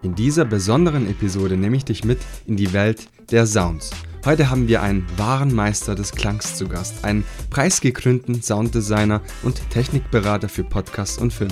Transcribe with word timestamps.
In 0.00 0.14
dieser 0.14 0.44
besonderen 0.44 1.10
Episode 1.10 1.56
nehme 1.56 1.76
ich 1.76 1.84
dich 1.84 2.04
mit 2.04 2.20
in 2.46 2.56
die 2.56 2.72
Welt 2.72 3.08
der 3.32 3.46
Sounds. 3.46 3.90
Heute 4.24 4.48
haben 4.48 4.68
wir 4.68 4.80
einen 4.80 5.04
wahren 5.16 5.52
Meister 5.52 5.96
des 5.96 6.12
Klangs 6.12 6.54
zu 6.54 6.68
Gast, 6.68 7.04
einen 7.04 7.24
preisgekrönten 7.50 8.40
Sounddesigner 8.40 9.22
und 9.42 9.60
Technikberater 9.70 10.48
für 10.48 10.62
Podcasts 10.62 11.18
und 11.18 11.32
Film. 11.32 11.50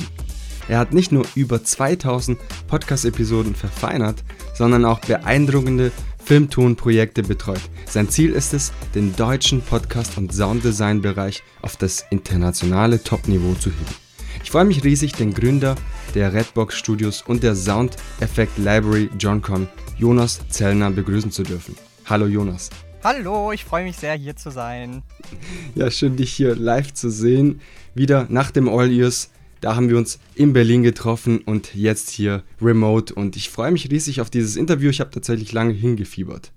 Er 0.68 0.78
hat 0.78 0.92
nicht 0.92 1.10
nur 1.10 1.26
über 1.34 1.64
2000 1.64 2.38
Podcast-Episoden 2.68 3.56
verfeinert, 3.56 4.22
sondern 4.54 4.84
auch 4.84 5.00
beeindruckende 5.00 5.90
Filmtonprojekte 6.24 7.24
betreut. 7.24 7.62
Sein 7.88 8.08
Ziel 8.10 8.30
ist 8.30 8.54
es, 8.54 8.72
den 8.94 9.16
deutschen 9.16 9.60
Podcast- 9.60 10.18
und 10.18 10.32
Sounddesign-Bereich 10.32 11.42
auf 11.62 11.76
das 11.76 12.04
internationale 12.10 13.02
Topniveau 13.02 13.54
zu 13.54 13.70
heben. 13.70 14.06
Ich 14.44 14.52
freue 14.52 14.64
mich 14.64 14.84
riesig, 14.84 15.14
den 15.14 15.34
Gründer 15.34 15.74
der 16.16 16.32
Redbox 16.32 16.74
Studios 16.74 17.20
und 17.20 17.42
der 17.42 17.54
Sound 17.54 17.96
Effect 18.20 18.56
Library 18.56 19.10
JohnCon, 19.18 19.68
Jonas 19.98 20.40
Zellner, 20.48 20.90
begrüßen 20.90 21.30
zu 21.30 21.42
dürfen. 21.42 21.76
Hallo 22.06 22.24
Jonas. 22.24 22.70
Hallo, 23.04 23.52
ich 23.52 23.66
freue 23.66 23.84
mich 23.84 23.98
sehr, 23.98 24.14
hier 24.14 24.34
zu 24.34 24.50
sein. 24.50 25.02
Ja, 25.74 25.90
schön, 25.90 26.16
dich 26.16 26.32
hier 26.32 26.56
live 26.56 26.94
zu 26.94 27.10
sehen. 27.10 27.60
Wieder 27.94 28.26
nach 28.30 28.50
dem 28.50 28.66
All 28.66 28.90
Ears 28.90 29.30
da 29.60 29.76
haben 29.76 29.88
wir 29.88 29.96
uns 29.96 30.18
in 30.34 30.52
Berlin 30.52 30.82
getroffen 30.82 31.38
und 31.40 31.74
jetzt 31.74 32.10
hier 32.10 32.42
remote. 32.60 33.14
Und 33.14 33.36
ich 33.36 33.50
freue 33.50 33.70
mich 33.70 33.90
riesig 33.90 34.20
auf 34.20 34.30
dieses 34.30 34.56
Interview. 34.56 34.90
Ich 34.90 35.00
habe 35.00 35.10
tatsächlich 35.10 35.52
lange 35.52 35.72
hingefiebert. 35.72 36.52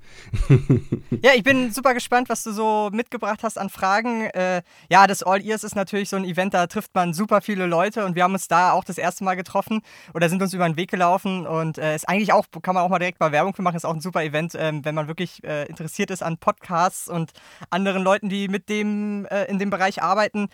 ja, 1.21 1.31
ich 1.35 1.43
bin 1.43 1.71
super 1.71 1.93
gespannt, 1.93 2.29
was 2.29 2.43
du 2.43 2.51
so 2.51 2.89
mitgebracht 2.91 3.41
hast 3.43 3.57
an 3.57 3.69
Fragen. 3.69 4.23
Äh, 4.25 4.63
ja, 4.89 5.07
das 5.07 5.23
All 5.23 5.43
Ears 5.43 5.63
ist 5.63 5.75
natürlich 5.75 6.09
so 6.09 6.17
ein 6.17 6.25
Event, 6.25 6.53
da 6.53 6.67
trifft 6.67 6.93
man 6.93 7.13
super 7.13 7.41
viele 7.41 7.65
Leute 7.65 8.05
und 8.05 8.15
wir 8.15 8.23
haben 8.23 8.33
uns 8.33 8.47
da 8.47 8.71
auch 8.73 8.83
das 8.83 8.97
erste 8.97 9.23
Mal 9.23 9.35
getroffen 9.35 9.81
oder 10.13 10.29
sind 10.29 10.41
uns 10.41 10.53
über 10.53 10.67
den 10.67 10.77
Weg 10.77 10.91
gelaufen 10.91 11.47
und 11.47 11.77
äh, 11.77 11.95
ist 11.95 12.07
eigentlich 12.07 12.33
auch, 12.33 12.45
kann 12.61 12.75
man 12.75 12.83
auch 12.83 12.89
mal 12.89 12.99
direkt 12.99 13.19
mal 13.19 13.31
Werbung 13.31 13.53
für 13.53 13.61
machen, 13.61 13.77
ist 13.77 13.85
auch 13.85 13.93
ein 13.93 14.01
super 14.01 14.23
Event, 14.23 14.55
äh, 14.55 14.71
wenn 14.83 14.95
man 14.95 15.07
wirklich 15.07 15.43
äh, 15.43 15.65
interessiert 15.67 16.11
ist 16.11 16.23
an 16.23 16.37
Podcasts 16.37 17.07
und 17.07 17.31
anderen 17.69 18.03
Leuten, 18.03 18.29
die 18.29 18.47
mit 18.47 18.69
dem 18.69 19.25
äh, 19.25 19.45
in 19.45 19.59
dem 19.59 19.69
Bereich 19.69 20.01
arbeiten 20.01 20.49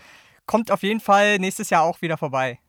kommt 0.45 0.71
auf 0.71 0.83
jeden 0.83 0.99
Fall 0.99 1.39
nächstes 1.39 1.69
Jahr 1.69 1.83
auch 1.83 2.01
wieder 2.01 2.17
vorbei. 2.17 2.59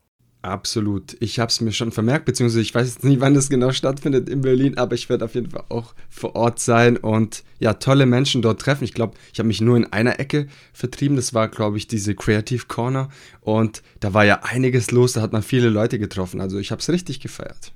Absolut. 0.46 1.16
Ich 1.18 1.40
habe 1.40 1.50
es 1.50 1.60
mir 1.60 1.72
schon 1.72 1.90
vermerkt, 1.90 2.24
beziehungsweise 2.24 2.60
ich 2.60 2.72
weiß 2.72 2.86
jetzt 2.86 3.04
nicht, 3.04 3.20
wann 3.20 3.34
das 3.34 3.48
genau 3.48 3.72
stattfindet 3.72 4.28
in 4.28 4.42
Berlin, 4.42 4.78
aber 4.78 4.94
ich 4.94 5.08
werde 5.08 5.24
auf 5.24 5.34
jeden 5.34 5.50
Fall 5.50 5.64
auch 5.70 5.94
vor 6.08 6.36
Ort 6.36 6.60
sein 6.60 6.96
und 6.96 7.42
ja, 7.58 7.74
tolle 7.74 8.06
Menschen 8.06 8.42
dort 8.42 8.60
treffen. 8.60 8.84
Ich 8.84 8.94
glaube, 8.94 9.16
ich 9.32 9.40
habe 9.40 9.48
mich 9.48 9.60
nur 9.60 9.76
in 9.76 9.92
einer 9.92 10.20
Ecke 10.20 10.46
vertrieben. 10.72 11.16
Das 11.16 11.34
war, 11.34 11.48
glaube 11.48 11.78
ich, 11.78 11.88
diese 11.88 12.14
Creative 12.14 12.66
Corner 12.68 13.08
und 13.40 13.82
da 13.98 14.14
war 14.14 14.24
ja 14.24 14.40
einiges 14.42 14.92
los. 14.92 15.14
Da 15.14 15.20
hat 15.20 15.32
man 15.32 15.42
viele 15.42 15.68
Leute 15.68 15.98
getroffen. 15.98 16.40
Also 16.40 16.58
ich 16.58 16.70
habe 16.70 16.80
es 16.80 16.88
richtig 16.90 17.18
gefeiert. 17.18 17.72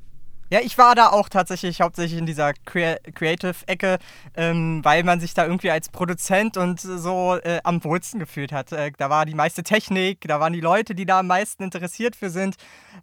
Ja, 0.53 0.59
ich 0.61 0.77
war 0.79 0.97
da 0.97 1.11
auch 1.11 1.29
tatsächlich 1.29 1.81
hauptsächlich 1.81 2.19
in 2.19 2.27
dieser 2.27 2.53
Crea 2.65 2.97
Creative-Ecke, 3.15 3.99
ähm, 4.35 4.81
weil 4.83 5.05
man 5.05 5.21
sich 5.21 5.33
da 5.33 5.47
irgendwie 5.47 5.71
als 5.71 5.91
Produzent 5.91 6.57
und 6.57 6.81
so 6.81 7.37
äh, 7.45 7.61
am 7.63 7.85
wohlsten 7.85 8.19
gefühlt 8.19 8.51
hat. 8.51 8.73
Äh, 8.73 8.91
da 8.99 9.09
war 9.11 9.27
die 9.27 9.37
meiste 9.37 9.63
Technik, 9.63 10.23
da 10.23 10.41
waren 10.41 10.53
die 10.53 10.61
Leute, 10.61 10.97
die 10.97 11.07
da 11.07 11.21
am 11.21 11.29
meisten 11.29 11.63
interessiert 11.63 12.17
für 12.17 12.31
sind. 12.31 12.57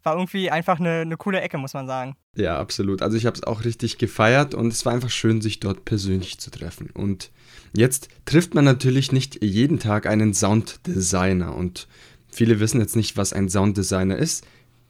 War 0.04 0.16
irgendwie 0.16 0.52
einfach 0.52 0.82
eine, 0.82 1.00
eine 1.02 1.16
coole 1.16 1.40
Ecke, 1.40 1.58
muss 1.58 1.74
man 1.74 1.88
sagen. 1.88 2.18
Ja, 2.36 2.60
absolut. 2.60 3.02
Also 3.02 3.16
ich 3.16 3.26
habe 3.26 3.38
es 3.38 3.44
auch 3.46 3.64
richtig 3.64 3.98
gefeiert 3.98 4.54
und 4.54 4.74
es 4.74 4.86
war 4.86 4.92
einfach 4.92 5.10
schön, 5.10 5.40
sich 5.40 5.62
dort 5.62 5.86
persönlich 5.86 6.40
zu 6.40 6.52
treffen. 6.52 6.90
Und 6.90 7.32
jetzt 7.74 8.10
trifft 8.26 8.56
man 8.56 8.66
natürlich 8.66 9.14
nicht 9.14 9.42
jeden 9.42 9.80
Tag 9.80 10.06
einen 10.06 10.34
Sounddesigner 10.34 11.56
und 11.56 11.88
viele 12.30 12.60
wissen 12.60 12.82
jetzt 12.82 12.98
nicht, 12.98 13.16
was 13.16 13.32
ein 13.32 13.50
Sounddesigner 13.50 14.18
ist. 14.18 14.46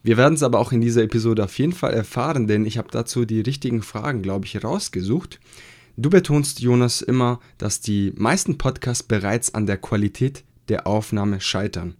Wir 0.07 0.15
werden 0.15 0.35
es 0.35 0.43
aber 0.43 0.59
auch 0.59 0.71
in 0.71 0.79
dieser 0.79 1.03
Episode 1.03 1.43
auf 1.43 1.59
jeden 1.59 1.73
Fall 1.73 1.93
erfahren, 1.93 2.47
denn 2.47 2.65
ich 2.65 2.77
habe 2.77 2.87
dazu 2.89 3.25
die 3.25 3.41
richtigen 3.41 3.81
Fragen, 3.81 4.21
glaube 4.21 4.45
ich, 4.45 4.63
rausgesucht. 4.63 5.37
Du 5.97 6.09
betonst, 6.09 6.61
Jonas, 6.61 7.01
immer, 7.01 7.41
dass 7.57 7.81
die 7.81 8.13
meisten 8.15 8.57
Podcasts 8.57 9.03
bereits 9.03 9.53
an 9.53 9.65
der 9.65 9.75
Qualität 9.75 10.45
der 10.69 10.87
Aufnahme 10.87 11.41
scheitern. 11.41 11.97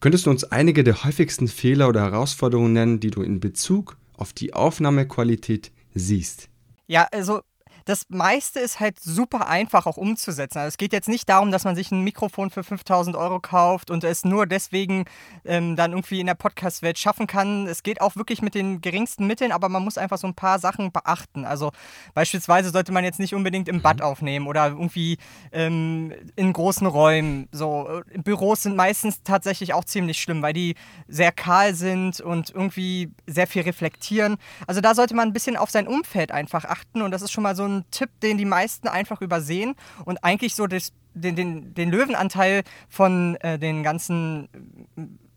Könntest 0.00 0.24
du 0.24 0.30
uns 0.30 0.44
einige 0.44 0.84
der 0.84 1.04
häufigsten 1.04 1.46
Fehler 1.46 1.90
oder 1.90 2.00
Herausforderungen 2.00 2.72
nennen, 2.72 3.00
die 3.00 3.10
du 3.10 3.20
in 3.20 3.40
Bezug 3.40 3.98
auf 4.14 4.32
die 4.32 4.54
Aufnahmequalität 4.54 5.70
siehst? 5.92 6.48
Ja, 6.86 7.06
also 7.12 7.42
das 7.84 8.06
meiste 8.08 8.60
ist 8.60 8.80
halt 8.80 8.98
super 8.98 9.46
einfach 9.48 9.86
auch 9.86 9.96
umzusetzen. 9.96 10.58
Also 10.58 10.68
es 10.68 10.76
geht 10.78 10.92
jetzt 10.92 11.08
nicht 11.08 11.28
darum, 11.28 11.50
dass 11.50 11.64
man 11.64 11.76
sich 11.76 11.90
ein 11.92 12.00
Mikrofon 12.00 12.50
für 12.50 12.64
5000 12.64 13.14
Euro 13.16 13.40
kauft 13.40 13.90
und 13.90 14.04
es 14.04 14.24
nur 14.24 14.46
deswegen 14.46 15.04
ähm, 15.44 15.76
dann 15.76 15.92
irgendwie 15.92 16.20
in 16.20 16.26
der 16.26 16.34
Podcast-Welt 16.34 16.98
schaffen 16.98 17.26
kann. 17.26 17.66
Es 17.66 17.82
geht 17.82 18.00
auch 18.00 18.16
wirklich 18.16 18.40
mit 18.40 18.54
den 18.54 18.80
geringsten 18.80 19.26
Mitteln, 19.26 19.52
aber 19.52 19.68
man 19.68 19.84
muss 19.84 19.98
einfach 19.98 20.18
so 20.18 20.26
ein 20.26 20.34
paar 20.34 20.58
Sachen 20.58 20.92
beachten. 20.92 21.44
Also 21.44 21.72
beispielsweise 22.14 22.70
sollte 22.70 22.92
man 22.92 23.04
jetzt 23.04 23.18
nicht 23.18 23.34
unbedingt 23.34 23.68
im 23.68 23.82
Bad 23.82 23.98
mhm. 23.98 24.04
aufnehmen 24.04 24.46
oder 24.46 24.68
irgendwie 24.68 25.18
ähm, 25.52 26.12
in 26.36 26.52
großen 26.52 26.86
Räumen. 26.86 27.48
So 27.52 28.02
Büros 28.16 28.62
sind 28.62 28.76
meistens 28.76 29.22
tatsächlich 29.22 29.74
auch 29.74 29.84
ziemlich 29.84 30.20
schlimm, 30.20 30.40
weil 30.40 30.54
die 30.54 30.74
sehr 31.06 31.32
kahl 31.32 31.74
sind 31.74 32.20
und 32.20 32.50
irgendwie 32.50 33.10
sehr 33.26 33.46
viel 33.46 33.62
reflektieren. 33.62 34.36
Also 34.66 34.80
da 34.80 34.94
sollte 34.94 35.14
man 35.14 35.28
ein 35.28 35.32
bisschen 35.34 35.56
auf 35.56 35.70
sein 35.70 35.86
Umfeld 35.86 36.32
einfach 36.32 36.64
achten 36.64 37.02
und 37.02 37.10
das 37.10 37.20
ist 37.20 37.32
schon 37.32 37.42
mal 37.42 37.54
so 37.54 37.64
ein 37.64 37.73
ein 37.78 37.84
Tipp, 37.90 38.10
den 38.22 38.38
die 38.38 38.44
meisten 38.44 38.88
einfach 38.88 39.20
übersehen 39.20 39.74
und 40.04 40.22
eigentlich 40.22 40.54
so 40.54 40.66
das, 40.66 40.92
den, 41.14 41.36
den, 41.36 41.74
den 41.74 41.90
Löwenanteil 41.90 42.62
von 42.88 43.36
äh, 43.36 43.58
den 43.58 43.82
ganzen 43.82 44.48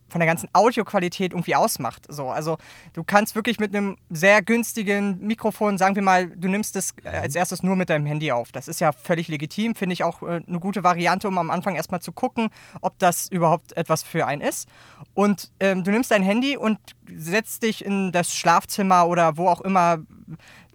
von 0.09 0.19
der 0.19 0.27
ganzen 0.27 0.49
Audioqualität 0.53 1.33
irgendwie 1.33 1.55
ausmacht. 1.55 2.05
So, 2.09 2.29
also 2.29 2.57
du 2.93 3.03
kannst 3.03 3.35
wirklich 3.35 3.59
mit 3.59 3.75
einem 3.75 3.97
sehr 4.09 4.41
günstigen 4.41 5.19
Mikrofon, 5.19 5.77
sagen 5.77 5.95
wir 5.95 6.01
mal, 6.01 6.27
du 6.27 6.47
nimmst 6.47 6.75
es 6.75 6.93
äh, 7.03 7.09
als 7.09 7.35
erstes 7.35 7.63
nur 7.63 7.75
mit 7.75 7.89
deinem 7.89 8.05
Handy 8.05 8.31
auf. 8.31 8.51
Das 8.51 8.67
ist 8.67 8.79
ja 8.79 8.91
völlig 8.91 9.27
legitim, 9.27 9.75
finde 9.75 9.93
ich 9.93 10.03
auch 10.03 10.21
äh, 10.23 10.41
eine 10.47 10.59
gute 10.59 10.83
Variante, 10.83 11.27
um 11.27 11.37
am 11.37 11.49
Anfang 11.49 11.75
erstmal 11.75 12.01
zu 12.01 12.11
gucken, 12.11 12.49
ob 12.81 12.97
das 12.99 13.27
überhaupt 13.27 13.75
etwas 13.75 14.03
für 14.03 14.25
einen 14.25 14.41
ist. 14.41 14.67
Und 15.13 15.51
ähm, 15.59 15.83
du 15.83 15.91
nimmst 15.91 16.11
dein 16.11 16.23
Handy 16.23 16.57
und 16.57 16.79
setzt 17.13 17.63
dich 17.63 17.83
in 17.83 18.11
das 18.11 18.33
Schlafzimmer 18.33 19.07
oder 19.07 19.37
wo 19.37 19.49
auch 19.49 19.61
immer 19.61 19.99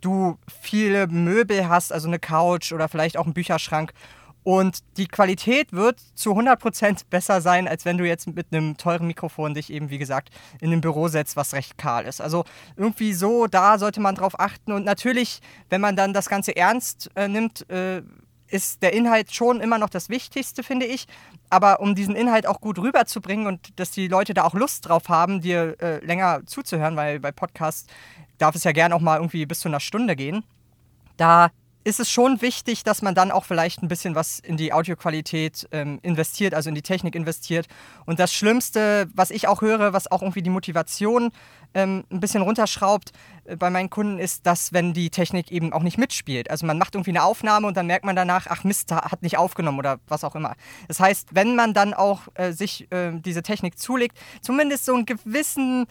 du 0.02 0.38
viele 0.60 1.06
Möbel 1.06 1.68
hast, 1.68 1.92
also 1.92 2.08
eine 2.08 2.18
Couch 2.18 2.72
oder 2.72 2.88
vielleicht 2.88 3.16
auch 3.16 3.24
einen 3.24 3.34
Bücherschrank. 3.34 3.92
Und 4.44 4.80
die 4.96 5.06
Qualität 5.06 5.72
wird 5.72 6.00
zu 6.14 6.32
100% 6.32 7.02
besser 7.08 7.40
sein, 7.40 7.68
als 7.68 7.84
wenn 7.84 7.96
du 7.96 8.06
jetzt 8.06 8.26
mit 8.26 8.48
einem 8.50 8.76
teuren 8.76 9.06
Mikrofon 9.06 9.54
dich 9.54 9.72
eben, 9.72 9.90
wie 9.90 9.98
gesagt, 9.98 10.30
in 10.60 10.72
ein 10.72 10.80
Büro 10.80 11.06
setzt, 11.06 11.36
was 11.36 11.54
recht 11.54 11.78
kahl 11.78 12.06
ist. 12.06 12.20
Also 12.20 12.44
irgendwie 12.76 13.12
so, 13.12 13.46
da 13.46 13.78
sollte 13.78 14.00
man 14.00 14.16
drauf 14.16 14.40
achten. 14.40 14.72
Und 14.72 14.84
natürlich, 14.84 15.40
wenn 15.70 15.80
man 15.80 15.94
dann 15.94 16.12
das 16.12 16.28
Ganze 16.28 16.56
ernst 16.56 17.10
äh, 17.14 17.28
nimmt, 17.28 17.70
äh, 17.70 18.02
ist 18.52 18.82
der 18.82 18.92
Inhalt 18.92 19.32
schon 19.32 19.60
immer 19.60 19.78
noch 19.78 19.88
das 19.88 20.08
Wichtigste, 20.08 20.62
finde 20.62 20.86
ich. 20.86 21.06
Aber 21.50 21.80
um 21.80 21.94
diesen 21.94 22.14
Inhalt 22.14 22.46
auch 22.46 22.60
gut 22.60 22.78
rüberzubringen 22.78 23.46
und 23.46 23.78
dass 23.80 23.90
die 23.90 24.08
Leute 24.08 24.34
da 24.34 24.44
auch 24.44 24.54
Lust 24.54 24.88
drauf 24.88 25.08
haben, 25.08 25.40
dir 25.40 25.76
äh, 25.80 26.04
länger 26.04 26.42
zuzuhören, 26.46 26.96
weil 26.96 27.18
bei 27.18 27.32
Podcasts 27.32 27.86
darf 28.38 28.54
es 28.54 28.64
ja 28.64 28.72
gerne 28.72 28.94
auch 28.94 29.00
mal 29.00 29.16
irgendwie 29.16 29.46
bis 29.46 29.60
zu 29.60 29.68
einer 29.68 29.80
Stunde 29.80 30.16
gehen. 30.16 30.44
Da 31.16 31.50
ist 31.84 32.00
es 32.00 32.10
schon 32.10 32.40
wichtig, 32.42 32.84
dass 32.84 33.02
man 33.02 33.14
dann 33.14 33.30
auch 33.30 33.44
vielleicht 33.44 33.82
ein 33.82 33.88
bisschen 33.88 34.14
was 34.14 34.38
in 34.38 34.56
die 34.56 34.72
Audioqualität 34.72 35.68
ähm, 35.72 35.98
investiert, 36.02 36.54
also 36.54 36.68
in 36.68 36.74
die 36.74 36.82
Technik 36.82 37.14
investiert. 37.14 37.66
Und 38.06 38.18
das 38.18 38.32
Schlimmste, 38.32 39.08
was 39.14 39.30
ich 39.30 39.48
auch 39.48 39.62
höre, 39.62 39.92
was 39.92 40.10
auch 40.10 40.22
irgendwie 40.22 40.42
die 40.42 40.50
Motivation 40.50 41.30
ähm, 41.74 42.04
ein 42.10 42.20
bisschen 42.20 42.42
runterschraubt 42.42 43.12
äh, 43.44 43.56
bei 43.56 43.70
meinen 43.70 43.90
Kunden, 43.90 44.18
ist, 44.18 44.46
dass 44.46 44.72
wenn 44.72 44.92
die 44.92 45.10
Technik 45.10 45.50
eben 45.50 45.72
auch 45.72 45.82
nicht 45.82 45.98
mitspielt. 45.98 46.50
Also 46.50 46.66
man 46.66 46.78
macht 46.78 46.94
irgendwie 46.94 47.10
eine 47.10 47.24
Aufnahme 47.24 47.66
und 47.66 47.76
dann 47.76 47.86
merkt 47.86 48.04
man 48.04 48.16
danach, 48.16 48.46
ach 48.48 48.64
Mist, 48.64 48.92
hat 48.92 49.22
nicht 49.22 49.38
aufgenommen 49.38 49.78
oder 49.78 49.98
was 50.08 50.24
auch 50.24 50.34
immer. 50.34 50.54
Das 50.88 51.00
heißt, 51.00 51.28
wenn 51.32 51.56
man 51.56 51.74
dann 51.74 51.94
auch 51.94 52.22
äh, 52.34 52.52
sich 52.52 52.90
äh, 52.92 53.12
diese 53.12 53.42
Technik 53.42 53.78
zulegt, 53.78 54.18
zumindest 54.40 54.84
so 54.84 54.94
einen 54.94 55.06
gewissen 55.06 55.86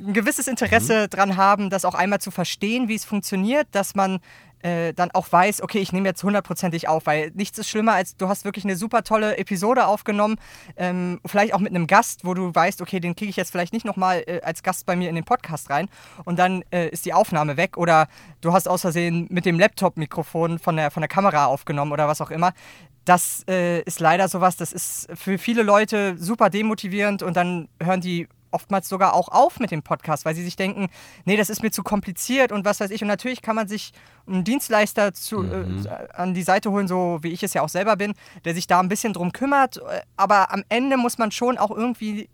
ein 0.00 0.12
gewisses 0.12 0.46
Interesse 0.46 1.02
mhm. 1.02 1.10
dran 1.10 1.36
haben, 1.36 1.70
das 1.70 1.84
auch 1.84 1.94
einmal 1.94 2.20
zu 2.20 2.30
verstehen, 2.30 2.88
wie 2.88 2.94
es 2.94 3.04
funktioniert, 3.04 3.66
dass 3.72 3.94
man 3.94 4.20
äh, 4.62 4.92
dann 4.92 5.10
auch 5.12 5.30
weiß, 5.30 5.62
okay, 5.62 5.78
ich 5.78 5.92
nehme 5.92 6.08
jetzt 6.08 6.22
hundertprozentig 6.22 6.88
auf, 6.88 7.06
weil 7.06 7.30
nichts 7.34 7.58
ist 7.58 7.68
schlimmer, 7.68 7.92
als 7.92 8.16
du 8.16 8.28
hast 8.28 8.44
wirklich 8.44 8.64
eine 8.64 8.76
super 8.76 9.02
tolle 9.04 9.36
Episode 9.38 9.86
aufgenommen, 9.86 10.36
ähm, 10.76 11.20
vielleicht 11.26 11.54
auch 11.54 11.60
mit 11.60 11.74
einem 11.74 11.86
Gast, 11.86 12.24
wo 12.24 12.34
du 12.34 12.54
weißt, 12.54 12.82
okay, 12.82 13.00
den 13.00 13.16
kriege 13.16 13.30
ich 13.30 13.36
jetzt 13.36 13.50
vielleicht 13.50 13.72
nicht 13.72 13.84
nochmal 13.84 14.22
äh, 14.26 14.40
als 14.42 14.62
Gast 14.62 14.86
bei 14.86 14.96
mir 14.96 15.08
in 15.08 15.14
den 15.14 15.24
Podcast 15.24 15.70
rein 15.70 15.88
und 16.24 16.38
dann 16.38 16.64
äh, 16.70 16.88
ist 16.88 17.04
die 17.06 17.14
Aufnahme 17.14 17.56
weg 17.56 17.76
oder 17.76 18.08
du 18.40 18.52
hast 18.52 18.68
aus 18.68 18.82
Versehen 18.82 19.26
mit 19.30 19.46
dem 19.46 19.58
Laptop-Mikrofon 19.58 20.58
von 20.58 20.76
der, 20.76 20.90
von 20.90 21.00
der 21.00 21.08
Kamera 21.08 21.46
aufgenommen 21.46 21.92
oder 21.92 22.08
was 22.08 22.20
auch 22.20 22.30
immer. 22.30 22.52
Das 23.04 23.44
äh, 23.48 23.80
ist 23.82 24.00
leider 24.00 24.28
sowas, 24.28 24.56
das 24.56 24.72
ist 24.72 25.08
für 25.14 25.38
viele 25.38 25.62
Leute 25.62 26.16
super 26.18 26.50
demotivierend 26.50 27.22
und 27.22 27.36
dann 27.36 27.68
hören 27.82 28.00
die 28.00 28.28
oftmals 28.50 28.88
sogar 28.88 29.14
auch 29.14 29.28
auf 29.28 29.60
mit 29.60 29.70
dem 29.70 29.82
Podcast, 29.82 30.24
weil 30.24 30.34
sie 30.34 30.44
sich 30.44 30.56
denken, 30.56 30.88
nee, 31.24 31.36
das 31.36 31.50
ist 31.50 31.62
mir 31.62 31.70
zu 31.70 31.82
kompliziert 31.82 32.52
und 32.52 32.64
was 32.64 32.80
weiß 32.80 32.90
ich. 32.90 33.02
Und 33.02 33.08
natürlich 33.08 33.42
kann 33.42 33.56
man 33.56 33.68
sich 33.68 33.92
einen 34.26 34.44
Dienstleister 34.44 35.14
zu, 35.14 35.40
mhm. 35.40 35.86
äh, 35.86 36.08
an 36.12 36.34
die 36.34 36.42
Seite 36.42 36.70
holen, 36.70 36.88
so 36.88 37.18
wie 37.22 37.32
ich 37.32 37.42
es 37.42 37.54
ja 37.54 37.62
auch 37.62 37.68
selber 37.68 37.96
bin, 37.96 38.14
der 38.44 38.54
sich 38.54 38.66
da 38.66 38.80
ein 38.80 38.88
bisschen 38.88 39.12
drum 39.12 39.32
kümmert. 39.32 39.80
Aber 40.16 40.52
am 40.52 40.64
Ende 40.68 40.96
muss 40.96 41.18
man 41.18 41.30
schon 41.30 41.58
auch 41.58 41.70
irgendwie 41.70 42.28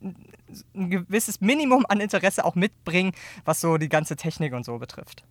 ein 0.75 0.91
gewisses 0.91 1.41
Minimum 1.41 1.87
an 1.89 2.01
Interesse 2.01 2.45
auch 2.45 2.55
mitbringen, 2.55 3.13
was 3.45 3.61
so 3.61 3.77
die 3.79 3.89
ganze 3.89 4.17
Technik 4.17 4.53
und 4.53 4.65
so 4.65 4.79
betrifft. 4.79 5.25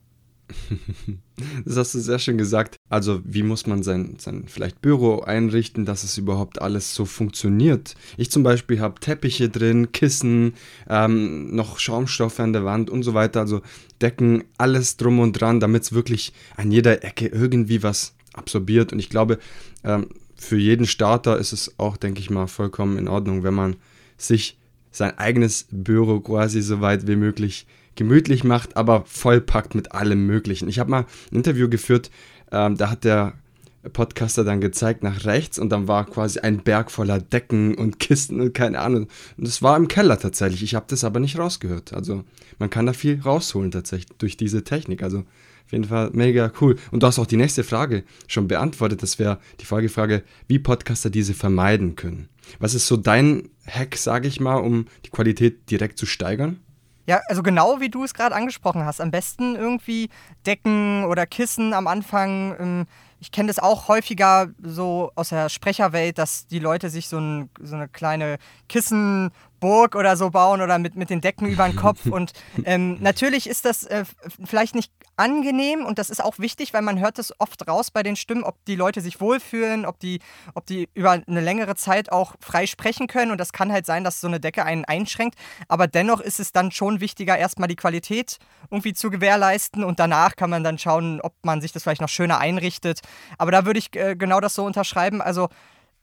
Das 1.66 1.78
hast 1.78 1.96
du 1.96 2.00
sehr 2.00 2.20
schön 2.20 2.38
gesagt. 2.38 2.78
Also, 2.90 3.22
wie 3.26 3.42
muss 3.42 3.66
man 3.66 3.82
sein, 3.82 4.18
sein 4.20 4.44
vielleicht 4.48 4.82
Büro 4.82 5.22
einrichten, 5.22 5.84
dass 5.84 6.04
es 6.04 6.18
überhaupt 6.18 6.62
alles 6.62 6.94
so 6.94 7.06
funktioniert? 7.06 7.96
Ich 8.18 8.30
zum 8.30 8.44
Beispiel 8.44 8.80
habe 8.80 9.00
Teppiche 9.00 9.50
drin, 9.50 9.92
Kissen, 9.92 10.54
ähm, 10.88 11.56
noch 11.56 11.80
Schaumstoffe 11.80 12.40
an 12.40 12.54
der 12.54 12.66
Wand 12.66 12.90
und 12.90 13.02
so 13.04 13.14
weiter. 13.16 13.40
Also 13.40 13.62
Decken, 14.00 14.44
alles 14.58 14.98
drum 14.98 15.20
und 15.20 15.34
dran, 15.34 15.60
damit 15.60 15.84
es 15.84 15.94
wirklich 15.94 16.34
an 16.56 16.72
jeder 16.72 17.04
Ecke 17.04 17.28
irgendwie 17.28 17.82
was 17.82 18.14
absorbiert. 18.34 18.94
Und 18.94 19.00
ich 19.00 19.10
glaube, 19.10 19.40
ähm, 19.84 20.10
für 20.36 20.58
jeden 20.58 20.86
Starter 20.86 21.38
ist 21.38 21.54
es 21.54 21.80
auch, 21.80 21.98
denke 21.98 22.20
ich 22.20 22.30
mal, 22.30 22.48
vollkommen 22.48 22.98
in 22.98 23.08
Ordnung, 23.08 23.44
wenn 23.44 23.54
man 23.54 23.76
sich 24.18 24.58
sein 24.92 25.18
eigenes 25.18 25.68
Büro 25.72 26.20
quasi 26.20 26.62
so 26.62 26.80
weit 26.82 27.08
wie 27.08 27.16
möglich 27.16 27.66
gemütlich 27.96 28.44
macht, 28.44 28.78
aber 28.78 29.04
vollpackt 29.06 29.76
mit 29.76 29.92
allem 29.92 30.26
Möglichen. 30.26 30.70
Ich 30.70 30.80
habe 30.80 30.92
mal 30.92 31.06
ein 31.32 31.38
Interview 31.38 31.70
geführt, 31.70 32.12
ähm, 32.52 32.78
da 32.78 32.90
hat 32.90 33.04
der 33.04 33.34
Podcaster 33.92 34.44
dann 34.44 34.62
gezeigt 34.62 35.04
nach 35.04 35.26
rechts 35.26 35.60
und 35.60 35.70
dann 35.70 35.88
war 35.88 36.06
quasi 36.06 36.40
ein 36.40 36.64
Berg 36.64 36.90
voller 36.90 37.20
Decken 37.20 37.76
und 37.76 38.00
Kisten 38.00 38.40
und 38.40 38.54
keine 38.54 38.80
Ahnung. 38.80 39.08
Und 39.38 39.48
das 39.48 39.62
war 39.62 39.76
im 39.76 39.88
Keller 39.90 40.18
tatsächlich. 40.18 40.64
Ich 40.64 40.76
habe 40.76 40.86
das 40.88 41.04
aber 41.04 41.20
nicht 41.20 41.38
rausgehört. 41.38 41.94
Also 41.94 42.24
man 42.60 42.70
kann 42.70 42.86
da 42.86 42.94
viel 42.94 43.20
rausholen 43.20 43.72
tatsächlich 43.72 44.18
durch 44.18 44.38
diese 44.38 44.64
Technik. 44.64 45.04
Also 45.04 45.20
auf 45.20 45.72
jeden 45.72 45.84
Fall 45.84 46.12
mega 46.14 46.52
cool. 46.62 46.78
Und 46.92 47.04
du 47.04 47.08
hast 47.08 47.20
auch 47.20 47.26
die 47.26 47.38
nächste 47.38 47.64
Frage 47.64 48.04
schon 48.28 48.48
beantwortet. 48.48 49.04
Das 49.04 49.20
wäre 49.20 49.40
die 49.60 49.66
Folgefrage, 49.66 50.24
wie 50.48 50.60
Podcaster 50.60 51.10
diese 51.10 51.34
vermeiden 51.34 51.96
können. 51.96 52.30
Was 52.60 52.76
ist 52.76 52.88
so 52.88 52.96
dein 52.96 53.50
Hack, 53.68 53.98
sage 53.98 54.28
ich 54.28 54.40
mal, 54.40 54.58
um 54.58 54.86
die 55.06 55.10
Qualität 55.10 55.70
direkt 55.70 55.98
zu 55.98 56.06
steigern? 56.06 56.60
Ja, 57.06 57.22
also 57.28 57.44
genau 57.44 57.80
wie 57.82 57.90
du 57.90 58.04
es 58.04 58.14
gerade 58.14 58.36
angesprochen 58.36 58.86
hast. 58.86 59.02
Am 59.02 59.12
besten 59.12 59.56
irgendwie 59.56 60.10
Decken 60.46 61.04
oder 61.06 61.26
Kissen 61.26 61.74
am 61.74 61.88
Anfang. 61.88 62.56
Ähm, 62.60 62.86
ich 63.20 63.32
kenne 63.32 63.48
das 63.48 63.60
auch 63.60 63.88
häufiger 63.88 64.50
so 64.62 65.12
aus 65.16 65.30
der 65.30 65.50
Sprecherwelt, 65.50 66.18
dass 66.18 66.48
die 66.48 66.60
Leute 66.60 66.90
sich 66.90 67.08
so, 67.08 67.18
ein, 67.18 67.50
so 67.62 67.76
eine 67.76 67.88
kleine 67.88 68.38
Kissen 68.68 69.32
Burg 69.60 69.96
oder 69.96 70.18
so 70.18 70.30
bauen 70.30 70.62
oder 70.62 70.78
mit, 70.78 70.96
mit 70.96 71.10
den 71.10 71.22
Decken 71.22 71.48
über 71.48 71.66
den 71.66 71.78
Kopf. 71.78 72.06
Und 72.12 72.34
ähm, 72.66 72.98
natürlich 73.02 73.48
ist 73.48 73.64
das 73.64 73.84
äh, 73.84 74.04
vielleicht 74.44 74.76
nicht 74.76 74.92
angenehm 75.16 75.86
und 75.86 76.00
das 76.00 76.10
ist 76.10 76.24
auch 76.24 76.40
wichtig, 76.40 76.74
weil 76.74 76.82
man 76.82 77.00
hört 77.00 77.20
es 77.20 77.34
oft 77.40 77.68
raus 77.68 77.92
bei 77.92 78.04
den 78.04 78.16
Stimmen, 78.16 78.44
ob 78.44 78.64
die 78.66 78.76
Leute 78.76 79.02
sich 79.02 79.22
wohlfühlen, 79.22 79.86
ob 79.86 80.00
die, 80.00 80.20
ob 80.54 80.66
die 80.66 80.90
über 80.94 81.12
eine 81.12 81.42
längere 81.42 81.76
Zeit 81.76 82.12
auch 82.12 82.36
frei 82.40 82.68
sprechen 82.68 83.08
können. 83.08 83.32
Und 83.32 83.38
das 83.38 83.54
kann 83.54 83.72
halt 83.72 83.86
sein, 83.86 84.04
dass 84.04 84.22
so 84.22 84.28
eine 84.28 84.40
Decke 84.40 84.66
einen 84.66 84.86
einschränkt. 84.86 85.38
Aber 85.68 85.88
dennoch 85.88 86.20
ist 86.20 86.40
es 86.40 86.52
dann 86.52 86.72
schon 86.72 87.00
wichtiger, 87.00 87.38
erstmal 87.38 87.68
die 87.68 87.76
Qualität 87.76 88.38
irgendwie 88.72 88.94
zu 88.94 89.10
gewährleisten 89.10 89.84
und 89.84 90.00
danach 90.00 90.36
kann 90.36 90.50
man 90.50 90.64
dann 90.64 90.78
schauen, 90.78 91.22
ob 91.22 91.34
man 91.44 91.62
sich 91.62 91.72
das 91.72 91.84
vielleicht 91.84 92.02
noch 92.02 92.10
schöner 92.10 92.40
einrichtet. 92.40 93.02
Aber 93.38 93.52
da 93.52 93.66
würde 93.66 93.80
ich 93.80 93.96
äh, 93.96 94.16
genau 94.16 94.40
das 94.40 94.56
so 94.56 94.66
unterschreiben. 94.66 95.22
Also 95.22 95.50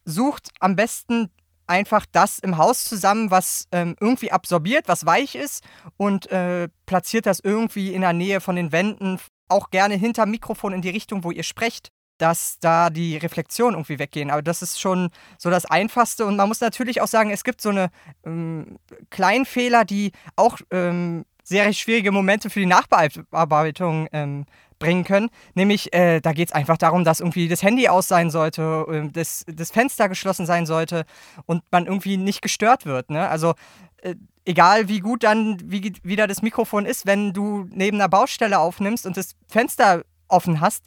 sucht 0.04 0.50
am 0.60 0.76
besten 0.76 1.30
einfach 1.70 2.04
das 2.10 2.38
im 2.40 2.58
Haus 2.58 2.84
zusammen, 2.84 3.30
was 3.30 3.66
ähm, 3.72 3.96
irgendwie 4.00 4.32
absorbiert, 4.32 4.88
was 4.88 5.06
weich 5.06 5.36
ist 5.36 5.64
und 5.96 6.30
äh, 6.30 6.68
platziert 6.84 7.26
das 7.26 7.40
irgendwie 7.40 7.94
in 7.94 8.02
der 8.02 8.12
Nähe 8.12 8.40
von 8.40 8.56
den 8.56 8.72
Wänden, 8.72 9.18
auch 9.48 9.70
gerne 9.70 9.94
hinter 9.94 10.26
Mikrofon 10.26 10.72
in 10.72 10.82
die 10.82 10.90
Richtung, 10.90 11.24
wo 11.24 11.30
ihr 11.30 11.42
sprecht, 11.42 11.88
dass 12.18 12.58
da 12.60 12.90
die 12.90 13.16
Reflexionen 13.16 13.74
irgendwie 13.74 13.98
weggehen. 13.98 14.30
Aber 14.30 14.42
das 14.42 14.62
ist 14.62 14.80
schon 14.80 15.10
so 15.38 15.48
das 15.48 15.64
Einfachste. 15.64 16.26
Und 16.26 16.36
man 16.36 16.48
muss 16.48 16.60
natürlich 16.60 17.00
auch 17.00 17.08
sagen, 17.08 17.30
es 17.30 17.44
gibt 17.44 17.60
so 17.60 17.70
eine 17.70 17.90
ähm, 18.24 18.78
Kleinfehler, 19.08 19.84
die 19.84 20.12
auch 20.36 20.58
ähm, 20.70 21.24
sehr 21.42 21.72
schwierige 21.72 22.12
Momente 22.12 22.50
für 22.50 22.60
die 22.60 22.66
Nachbearbeitung 22.66 24.08
ähm, 24.12 24.44
bringen 24.80 25.04
können. 25.04 25.30
Nämlich, 25.54 25.92
äh, 25.94 26.20
da 26.20 26.32
geht 26.32 26.48
es 26.48 26.54
einfach 26.54 26.76
darum, 26.76 27.04
dass 27.04 27.20
irgendwie 27.20 27.46
das 27.46 27.62
Handy 27.62 27.86
aus 27.86 28.08
sein 28.08 28.30
sollte, 28.30 28.86
äh, 28.90 29.08
das, 29.12 29.44
das 29.46 29.70
Fenster 29.70 30.08
geschlossen 30.08 30.46
sein 30.46 30.66
sollte 30.66 31.04
und 31.46 31.62
man 31.70 31.86
irgendwie 31.86 32.16
nicht 32.16 32.42
gestört 32.42 32.86
wird. 32.86 33.10
Ne? 33.10 33.28
Also 33.28 33.54
äh, 34.02 34.16
egal 34.44 34.88
wie 34.88 34.98
gut 34.98 35.22
dann 35.22 35.58
wie, 35.64 35.92
wieder 36.02 36.26
das 36.26 36.42
Mikrofon 36.42 36.86
ist, 36.86 37.06
wenn 37.06 37.32
du 37.32 37.68
neben 37.70 37.98
einer 37.98 38.08
Baustelle 38.08 38.58
aufnimmst 38.58 39.06
und 39.06 39.16
das 39.16 39.36
Fenster 39.46 40.02
offen 40.26 40.60
hast, 40.60 40.84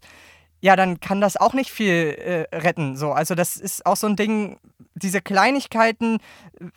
ja, 0.64 0.78
dann 0.78 1.02
kann 1.02 1.20
das 1.20 1.36
auch 1.36 1.54
nicht 1.54 1.72
viel 1.72 2.48
äh, 2.52 2.56
retten. 2.56 2.96
So. 2.96 3.12
Also 3.12 3.36
das 3.36 3.58
ist 3.58 3.86
auch 3.86 3.98
so 3.98 4.08
ein 4.08 4.16
Ding, 4.16 4.60
diese 4.96 5.20
Kleinigkeiten, 5.20 6.20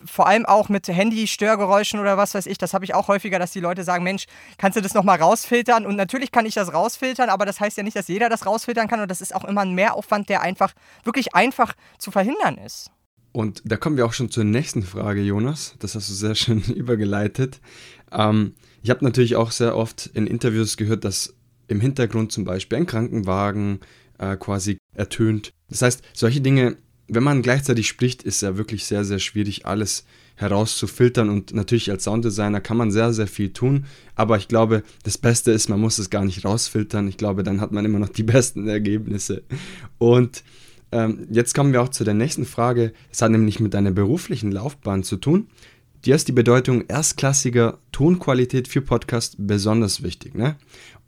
vor 0.04 0.26
allem 0.26 0.44
auch 0.44 0.68
mit 0.68 0.88
Handy-Störgeräuschen 0.88 2.00
oder 2.00 2.16
was 2.16 2.34
weiß 2.34 2.46
ich, 2.46 2.58
das 2.58 2.74
habe 2.74 2.84
ich 2.84 2.94
auch 2.94 3.06
häufiger, 3.06 3.38
dass 3.38 3.52
die 3.52 3.60
Leute 3.60 3.84
sagen, 3.84 4.02
Mensch, 4.02 4.26
kannst 4.58 4.76
du 4.76 4.80
das 4.80 4.92
nochmal 4.92 5.20
rausfiltern? 5.20 5.86
Und 5.86 5.94
natürlich 5.94 6.32
kann 6.32 6.46
ich 6.46 6.54
das 6.54 6.74
rausfiltern, 6.74 7.28
aber 7.28 7.46
das 7.46 7.60
heißt 7.60 7.76
ja 7.76 7.84
nicht, 7.84 7.96
dass 7.96 8.08
jeder 8.08 8.28
das 8.28 8.44
rausfiltern 8.44 8.88
kann 8.88 8.98
und 8.98 9.08
das 9.08 9.20
ist 9.20 9.32
auch 9.32 9.44
immer 9.44 9.60
ein 9.60 9.76
Mehraufwand, 9.76 10.28
der 10.30 10.42
einfach, 10.42 10.72
wirklich 11.04 11.36
einfach 11.36 11.74
zu 11.98 12.10
verhindern 12.10 12.58
ist. 12.58 12.90
Und 13.30 13.62
da 13.64 13.76
kommen 13.76 13.96
wir 13.96 14.04
auch 14.04 14.14
schon 14.14 14.32
zur 14.32 14.42
nächsten 14.42 14.82
Frage, 14.82 15.20
Jonas. 15.20 15.76
Das 15.78 15.94
hast 15.94 16.08
du 16.08 16.14
sehr 16.14 16.34
schön 16.34 16.60
übergeleitet. 16.62 17.60
Ähm, 18.10 18.56
ich 18.82 18.90
habe 18.90 19.04
natürlich 19.04 19.36
auch 19.36 19.52
sehr 19.52 19.76
oft 19.76 20.10
in 20.12 20.26
Interviews 20.26 20.76
gehört, 20.76 21.04
dass 21.04 21.35
im 21.68 21.80
Hintergrund 21.80 22.32
zum 22.32 22.44
Beispiel 22.44 22.78
ein 22.78 22.86
Krankenwagen 22.86 23.80
äh, 24.18 24.36
quasi 24.36 24.78
ertönt. 24.94 25.52
Das 25.68 25.82
heißt, 25.82 26.02
solche 26.12 26.40
Dinge, 26.40 26.76
wenn 27.08 27.22
man 27.22 27.42
gleichzeitig 27.42 27.88
spricht, 27.88 28.22
ist 28.22 28.42
ja 28.42 28.56
wirklich 28.56 28.84
sehr, 28.84 29.04
sehr 29.04 29.18
schwierig, 29.18 29.66
alles 29.66 30.04
herauszufiltern 30.36 31.30
und 31.30 31.54
natürlich 31.54 31.90
als 31.90 32.04
Sounddesigner 32.04 32.60
kann 32.60 32.76
man 32.76 32.90
sehr, 32.90 33.12
sehr 33.12 33.26
viel 33.26 33.52
tun, 33.52 33.86
aber 34.14 34.36
ich 34.36 34.48
glaube, 34.48 34.82
das 35.02 35.16
Beste 35.16 35.50
ist, 35.50 35.68
man 35.68 35.80
muss 35.80 35.98
es 35.98 36.10
gar 36.10 36.24
nicht 36.24 36.44
rausfiltern. 36.44 37.08
Ich 37.08 37.16
glaube, 37.16 37.42
dann 37.42 37.60
hat 37.60 37.72
man 37.72 37.84
immer 37.84 37.98
noch 37.98 38.10
die 38.10 38.22
besten 38.24 38.68
Ergebnisse. 38.68 39.42
Und 39.98 40.44
ähm, 40.92 41.26
jetzt 41.30 41.54
kommen 41.54 41.72
wir 41.72 41.82
auch 41.82 41.88
zu 41.88 42.04
der 42.04 42.14
nächsten 42.14 42.44
Frage. 42.44 42.92
Es 43.10 43.22
hat 43.22 43.30
nämlich 43.30 43.60
mit 43.60 43.74
deiner 43.74 43.90
beruflichen 43.92 44.52
Laufbahn 44.52 45.02
zu 45.02 45.16
tun. 45.16 45.48
Dir 46.04 46.14
ist 46.14 46.28
die 46.28 46.32
Bedeutung 46.32 46.84
erstklassiger 46.86 47.78
Tonqualität 47.90 48.68
für 48.68 48.82
Podcast 48.82 49.36
besonders 49.38 50.02
wichtig. 50.02 50.34
Ne? 50.34 50.56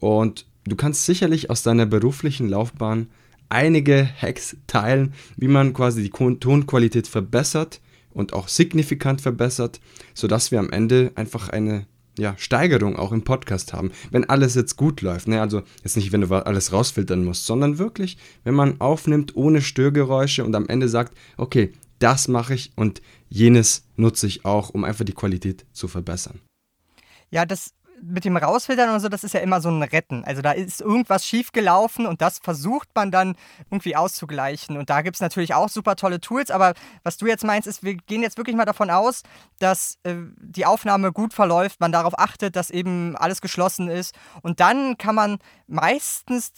Und 0.00 0.46
du 0.68 0.76
kannst 0.76 1.06
sicherlich 1.06 1.50
aus 1.50 1.62
deiner 1.62 1.86
beruflichen 1.86 2.48
Laufbahn 2.48 3.08
einige 3.48 4.08
Hacks 4.20 4.56
teilen, 4.66 5.14
wie 5.36 5.48
man 5.48 5.72
quasi 5.72 6.02
die 6.02 6.10
Tonqualität 6.10 7.08
verbessert 7.08 7.80
und 8.10 8.32
auch 8.32 8.48
signifikant 8.48 9.20
verbessert, 9.20 9.80
sodass 10.14 10.50
wir 10.50 10.58
am 10.58 10.70
Ende 10.70 11.12
einfach 11.14 11.48
eine 11.48 11.86
ja, 12.18 12.34
Steigerung 12.36 12.96
auch 12.96 13.12
im 13.12 13.22
Podcast 13.22 13.72
haben. 13.72 13.92
Wenn 14.10 14.28
alles 14.28 14.54
jetzt 14.54 14.76
gut 14.76 15.02
läuft, 15.02 15.28
ne? 15.28 15.40
also 15.40 15.62
jetzt 15.82 15.96
nicht, 15.96 16.12
wenn 16.12 16.22
du 16.22 16.34
alles 16.34 16.72
rausfiltern 16.72 17.24
musst, 17.24 17.46
sondern 17.46 17.78
wirklich, 17.78 18.18
wenn 18.44 18.54
man 18.54 18.80
aufnimmt 18.80 19.36
ohne 19.36 19.62
Störgeräusche 19.62 20.44
und 20.44 20.54
am 20.54 20.68
Ende 20.68 20.88
sagt, 20.88 21.16
okay, 21.36 21.72
das 22.00 22.28
mache 22.28 22.54
ich 22.54 22.72
und 22.76 23.02
jenes 23.28 23.84
nutze 23.96 24.26
ich 24.26 24.44
auch, 24.44 24.70
um 24.70 24.84
einfach 24.84 25.04
die 25.04 25.14
Qualität 25.14 25.64
zu 25.72 25.88
verbessern. 25.88 26.40
Ja, 27.30 27.44
das 27.44 27.72
mit 28.02 28.24
dem 28.24 28.36
Rausfiltern 28.36 28.90
und 28.90 29.00
so, 29.00 29.08
das 29.08 29.24
ist 29.24 29.34
ja 29.34 29.40
immer 29.40 29.60
so 29.60 29.68
ein 29.68 29.82
Retten. 29.82 30.24
Also 30.24 30.42
da 30.42 30.52
ist 30.52 30.80
irgendwas 30.80 31.24
schiefgelaufen 31.24 32.06
und 32.06 32.20
das 32.20 32.38
versucht 32.38 32.88
man 32.94 33.10
dann 33.10 33.36
irgendwie 33.70 33.96
auszugleichen. 33.96 34.76
Und 34.76 34.90
da 34.90 35.02
gibt 35.02 35.16
es 35.16 35.20
natürlich 35.20 35.54
auch 35.54 35.68
super 35.68 35.96
tolle 35.96 36.20
Tools, 36.20 36.50
aber 36.50 36.74
was 37.02 37.16
du 37.16 37.26
jetzt 37.26 37.44
meinst, 37.44 37.66
ist, 37.66 37.82
wir 37.82 37.94
gehen 37.94 38.22
jetzt 38.22 38.36
wirklich 38.36 38.56
mal 38.56 38.64
davon 38.64 38.90
aus, 38.90 39.22
dass 39.58 39.98
äh, 40.04 40.14
die 40.38 40.66
Aufnahme 40.66 41.12
gut 41.12 41.34
verläuft, 41.34 41.80
man 41.80 41.92
darauf 41.92 42.18
achtet, 42.18 42.56
dass 42.56 42.70
eben 42.70 43.16
alles 43.16 43.40
geschlossen 43.40 43.88
ist. 43.88 44.14
Und 44.42 44.60
dann 44.60 44.98
kann 44.98 45.14
man 45.14 45.38
meistens 45.66 46.52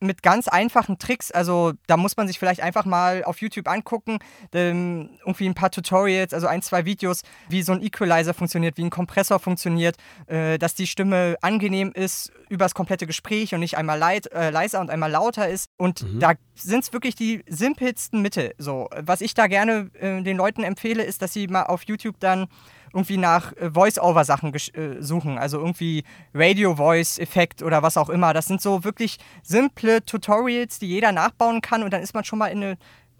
mit 0.00 0.22
ganz 0.22 0.48
einfachen 0.48 0.98
Tricks, 0.98 1.30
also 1.30 1.72
da 1.86 1.96
muss 1.96 2.16
man 2.16 2.26
sich 2.26 2.38
vielleicht 2.38 2.60
einfach 2.60 2.84
mal 2.84 3.24
auf 3.24 3.40
YouTube 3.40 3.68
angucken, 3.68 4.18
ähm, 4.52 5.10
irgendwie 5.20 5.46
ein 5.46 5.54
paar 5.54 5.70
Tutorials, 5.70 6.34
also 6.34 6.46
ein, 6.46 6.62
zwei 6.62 6.84
Videos, 6.84 7.22
wie 7.48 7.62
so 7.62 7.72
ein 7.72 7.82
Equalizer 7.82 8.34
funktioniert, 8.34 8.76
wie 8.76 8.84
ein 8.84 8.90
Kompressor 8.90 9.38
funktioniert, 9.38 9.96
äh, 10.26 10.58
dass 10.58 10.74
die 10.74 10.83
Stimme 10.86 11.36
angenehm 11.40 11.92
ist 11.92 12.32
über 12.48 12.64
das 12.64 12.74
komplette 12.74 13.06
Gespräch 13.06 13.54
und 13.54 13.60
nicht 13.60 13.76
einmal 13.76 13.98
leid, 13.98 14.30
äh, 14.32 14.50
leiser 14.50 14.80
und 14.80 14.90
einmal 14.90 15.10
lauter 15.10 15.48
ist. 15.48 15.68
Und 15.76 16.02
mhm. 16.02 16.20
da 16.20 16.32
sind 16.54 16.84
es 16.84 16.92
wirklich 16.92 17.14
die 17.14 17.42
simpelsten 17.48 18.22
Mittel. 18.22 18.54
So, 18.58 18.88
was 18.96 19.20
ich 19.20 19.34
da 19.34 19.46
gerne 19.46 19.90
äh, 19.94 20.22
den 20.22 20.36
Leuten 20.36 20.62
empfehle, 20.62 21.02
ist, 21.02 21.22
dass 21.22 21.32
sie 21.32 21.46
mal 21.48 21.64
auf 21.64 21.84
YouTube 21.84 22.20
dann 22.20 22.46
irgendwie 22.94 23.16
nach 23.16 23.52
äh, 23.54 23.70
Voice-Over-Sachen 23.70 24.54
äh, 24.54 25.02
suchen, 25.02 25.36
also 25.36 25.58
irgendwie 25.58 26.04
Radio-Voice-Effekt 26.32 27.62
oder 27.62 27.82
was 27.82 27.96
auch 27.96 28.08
immer. 28.08 28.32
Das 28.32 28.46
sind 28.46 28.62
so 28.62 28.84
wirklich 28.84 29.18
simple 29.42 30.04
Tutorials, 30.04 30.78
die 30.78 30.86
jeder 30.86 31.10
nachbauen 31.12 31.60
kann 31.60 31.82
und 31.82 31.92
dann 31.92 32.02
ist 32.02 32.14
man 32.14 32.24
schon 32.24 32.38
mal 32.38 32.48
in 32.48 32.62
eine, 32.62 32.70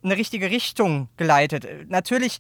in 0.03 0.11
eine 0.11 0.17
richtige 0.17 0.51
Richtung 0.51 1.09
geleitet. 1.17 1.65
Äh, 1.65 1.87
natürlich 1.89 2.39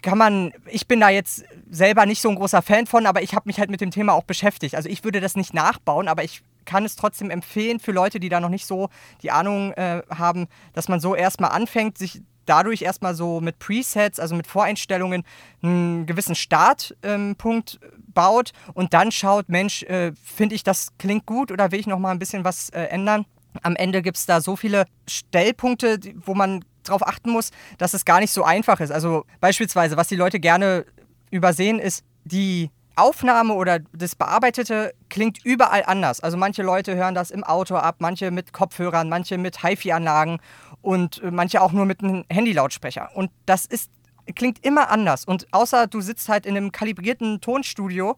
kann 0.00 0.16
man, 0.16 0.52
ich 0.66 0.86
bin 0.86 1.00
da 1.00 1.10
jetzt 1.10 1.44
selber 1.70 2.06
nicht 2.06 2.22
so 2.22 2.30
ein 2.30 2.36
großer 2.36 2.62
Fan 2.62 2.86
von, 2.86 3.06
aber 3.06 3.22
ich 3.22 3.34
habe 3.34 3.46
mich 3.46 3.58
halt 3.58 3.70
mit 3.70 3.80
dem 3.80 3.90
Thema 3.90 4.14
auch 4.14 4.24
beschäftigt. 4.24 4.74
Also 4.74 4.88
ich 4.88 5.04
würde 5.04 5.20
das 5.20 5.36
nicht 5.36 5.52
nachbauen, 5.52 6.08
aber 6.08 6.24
ich 6.24 6.42
kann 6.64 6.84
es 6.84 6.96
trotzdem 6.96 7.30
empfehlen 7.30 7.80
für 7.80 7.92
Leute, 7.92 8.20
die 8.20 8.28
da 8.28 8.40
noch 8.40 8.48
nicht 8.48 8.66
so 8.66 8.88
die 9.22 9.30
Ahnung 9.30 9.72
äh, 9.72 10.02
haben, 10.10 10.46
dass 10.72 10.88
man 10.88 11.00
so 11.00 11.14
erstmal 11.14 11.50
anfängt, 11.50 11.98
sich 11.98 12.22
dadurch 12.46 12.82
erstmal 12.82 13.14
so 13.14 13.40
mit 13.40 13.58
Presets, 13.58 14.18
also 14.18 14.34
mit 14.34 14.46
Voreinstellungen, 14.46 15.24
einen 15.62 16.06
gewissen 16.06 16.34
Startpunkt 16.34 17.78
ähm, 17.82 17.90
baut 18.14 18.52
und 18.74 18.94
dann 18.94 19.12
schaut, 19.12 19.48
Mensch, 19.48 19.82
äh, 19.84 20.12
finde 20.22 20.54
ich, 20.54 20.62
das 20.62 20.88
klingt 20.98 21.26
gut 21.26 21.50
oder 21.50 21.70
will 21.70 21.80
ich 21.80 21.86
noch 21.86 21.98
mal 21.98 22.10
ein 22.10 22.18
bisschen 22.18 22.44
was 22.44 22.70
äh, 22.70 22.84
ändern? 22.84 23.26
Am 23.62 23.76
Ende 23.76 24.02
gibt 24.02 24.16
es 24.16 24.26
da 24.26 24.40
so 24.40 24.56
viele 24.56 24.86
Stellpunkte, 25.06 25.98
wo 26.24 26.34
man 26.34 26.64
darauf 26.82 27.06
achten 27.06 27.30
muss, 27.30 27.50
dass 27.78 27.94
es 27.94 28.04
gar 28.04 28.20
nicht 28.20 28.32
so 28.32 28.44
einfach 28.44 28.80
ist. 28.80 28.90
Also 28.90 29.24
beispielsweise, 29.40 29.96
was 29.96 30.08
die 30.08 30.16
Leute 30.16 30.40
gerne 30.40 30.84
übersehen, 31.30 31.78
ist 31.78 32.04
die 32.24 32.70
Aufnahme 32.94 33.54
oder 33.54 33.80
das 33.92 34.14
Bearbeitete 34.14 34.92
klingt 35.08 35.44
überall 35.44 35.84
anders. 35.86 36.20
Also 36.20 36.36
manche 36.36 36.62
Leute 36.62 36.94
hören 36.94 37.14
das 37.14 37.30
im 37.30 37.42
Auto 37.42 37.76
ab, 37.76 37.96
manche 37.98 38.30
mit 38.30 38.52
Kopfhörern, 38.52 39.08
manche 39.08 39.38
mit 39.38 39.62
HiFi-Anlagen 39.62 40.38
und 40.82 41.22
äh, 41.22 41.30
manche 41.30 41.62
auch 41.62 41.72
nur 41.72 41.86
mit 41.86 42.02
einem 42.02 42.24
Handy-Lautsprecher. 42.28 43.10
Und 43.14 43.30
das 43.46 43.64
ist, 43.64 43.90
klingt 44.34 44.64
immer 44.64 44.90
anders. 44.90 45.24
Und 45.24 45.46
außer 45.52 45.86
du 45.86 46.00
sitzt 46.00 46.28
halt 46.28 46.44
in 46.44 46.56
einem 46.56 46.70
kalibrierten 46.70 47.40
Tonstudio, 47.40 48.16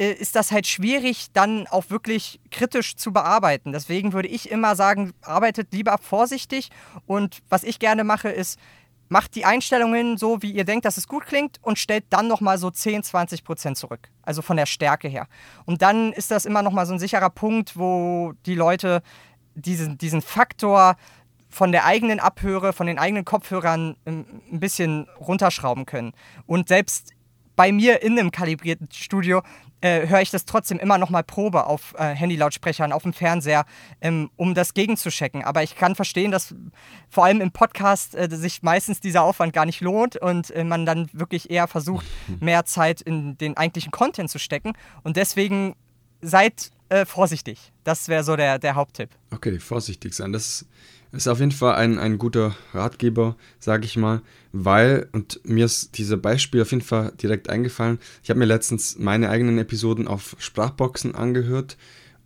äh, 0.00 0.12
ist 0.12 0.34
das 0.34 0.50
halt 0.50 0.66
schwierig, 0.66 1.26
dann 1.34 1.66
auch 1.66 1.90
wirklich 1.90 2.40
kritisch 2.50 2.96
zu 2.96 3.12
bearbeiten. 3.12 3.72
Deswegen 3.72 4.14
würde 4.14 4.28
ich 4.28 4.50
immer 4.50 4.74
sagen, 4.74 5.12
arbeitet 5.20 5.72
lieber 5.72 5.98
vorsichtig. 5.98 6.70
Und 7.06 7.42
was 7.50 7.62
ich 7.62 7.78
gerne 7.78 8.02
mache, 8.02 8.30
ist, 8.30 8.58
macht 9.10 9.34
die 9.34 9.44
Einstellungen 9.44 10.16
so, 10.16 10.40
wie 10.40 10.52
ihr 10.52 10.64
denkt, 10.64 10.86
dass 10.86 10.96
es 10.96 11.06
gut 11.06 11.26
klingt 11.26 11.58
und 11.62 11.78
stellt 11.78 12.04
dann 12.10 12.28
nochmal 12.28 12.56
so 12.56 12.70
10, 12.70 13.02
20 13.02 13.44
Prozent 13.44 13.76
zurück. 13.76 14.08
Also 14.22 14.40
von 14.40 14.56
der 14.56 14.66
Stärke 14.66 15.08
her. 15.08 15.26
Und 15.66 15.82
dann 15.82 16.12
ist 16.12 16.30
das 16.30 16.46
immer 16.46 16.62
nochmal 16.62 16.86
so 16.86 16.94
ein 16.94 16.98
sicherer 16.98 17.30
Punkt, 17.30 17.76
wo 17.76 18.32
die 18.46 18.54
Leute 18.54 19.02
diesen, 19.54 19.98
diesen 19.98 20.22
Faktor 20.22 20.96
von 21.50 21.72
der 21.72 21.84
eigenen 21.84 22.20
Abhöre, 22.20 22.72
von 22.72 22.86
den 22.86 22.98
eigenen 22.98 23.24
Kopfhörern 23.26 23.96
ähm, 24.06 24.24
ein 24.50 24.60
bisschen 24.60 25.08
runterschrauben 25.18 25.84
können. 25.84 26.12
Und 26.46 26.68
selbst 26.68 27.12
bei 27.56 27.72
mir 27.72 28.02
in 28.02 28.18
einem 28.18 28.30
kalibrierten 28.30 28.88
Studio 28.90 29.42
äh, 29.80 30.06
höre 30.06 30.20
ich 30.20 30.30
das 30.30 30.44
trotzdem 30.44 30.78
immer 30.78 30.98
noch 30.98 31.10
mal 31.10 31.22
Probe 31.22 31.66
auf 31.66 31.94
äh, 31.98 32.14
Handy-Lautsprechern, 32.14 32.92
auf 32.92 33.02
dem 33.02 33.12
Fernseher, 33.12 33.64
ähm, 34.00 34.30
um 34.36 34.54
das 34.54 34.74
gegenzuchecken. 34.74 35.44
Aber 35.44 35.62
ich 35.62 35.76
kann 35.76 35.94
verstehen, 35.94 36.30
dass 36.30 36.54
vor 37.08 37.24
allem 37.24 37.40
im 37.40 37.52
Podcast 37.52 38.14
äh, 38.14 38.28
sich 38.30 38.62
meistens 38.62 39.00
dieser 39.00 39.22
Aufwand 39.22 39.52
gar 39.52 39.66
nicht 39.66 39.80
lohnt 39.80 40.16
und 40.16 40.50
äh, 40.50 40.64
man 40.64 40.86
dann 40.86 41.08
wirklich 41.12 41.50
eher 41.50 41.68
versucht, 41.68 42.06
mehr 42.40 42.64
Zeit 42.64 43.00
in 43.00 43.36
den 43.38 43.56
eigentlichen 43.56 43.90
Content 43.90 44.30
zu 44.30 44.38
stecken. 44.38 44.72
Und 45.02 45.16
deswegen 45.16 45.74
seid 46.20 46.70
äh, 46.88 47.06
vorsichtig. 47.06 47.72
Das 47.84 48.08
wäre 48.08 48.24
so 48.24 48.36
der, 48.36 48.58
der 48.58 48.74
Haupttipp. 48.74 49.10
Okay, 49.30 49.58
vorsichtig 49.58 50.14
sein. 50.14 50.32
Das 50.32 50.66
ist 51.12 51.28
auf 51.28 51.40
jeden 51.40 51.52
Fall 51.52 51.74
ein, 51.74 51.98
ein 51.98 52.18
guter 52.18 52.54
Ratgeber, 52.72 53.36
sage 53.58 53.84
ich 53.84 53.96
mal, 53.96 54.22
weil, 54.52 55.08
und 55.12 55.40
mir 55.44 55.64
ist 55.64 55.98
dieser 55.98 56.16
Beispiel 56.16 56.62
auf 56.62 56.70
jeden 56.70 56.84
Fall 56.84 57.12
direkt 57.20 57.48
eingefallen, 57.50 57.98
ich 58.22 58.30
habe 58.30 58.38
mir 58.38 58.46
letztens 58.46 58.98
meine 58.98 59.28
eigenen 59.28 59.58
Episoden 59.58 60.06
auf 60.06 60.36
Sprachboxen 60.38 61.14
angehört 61.14 61.76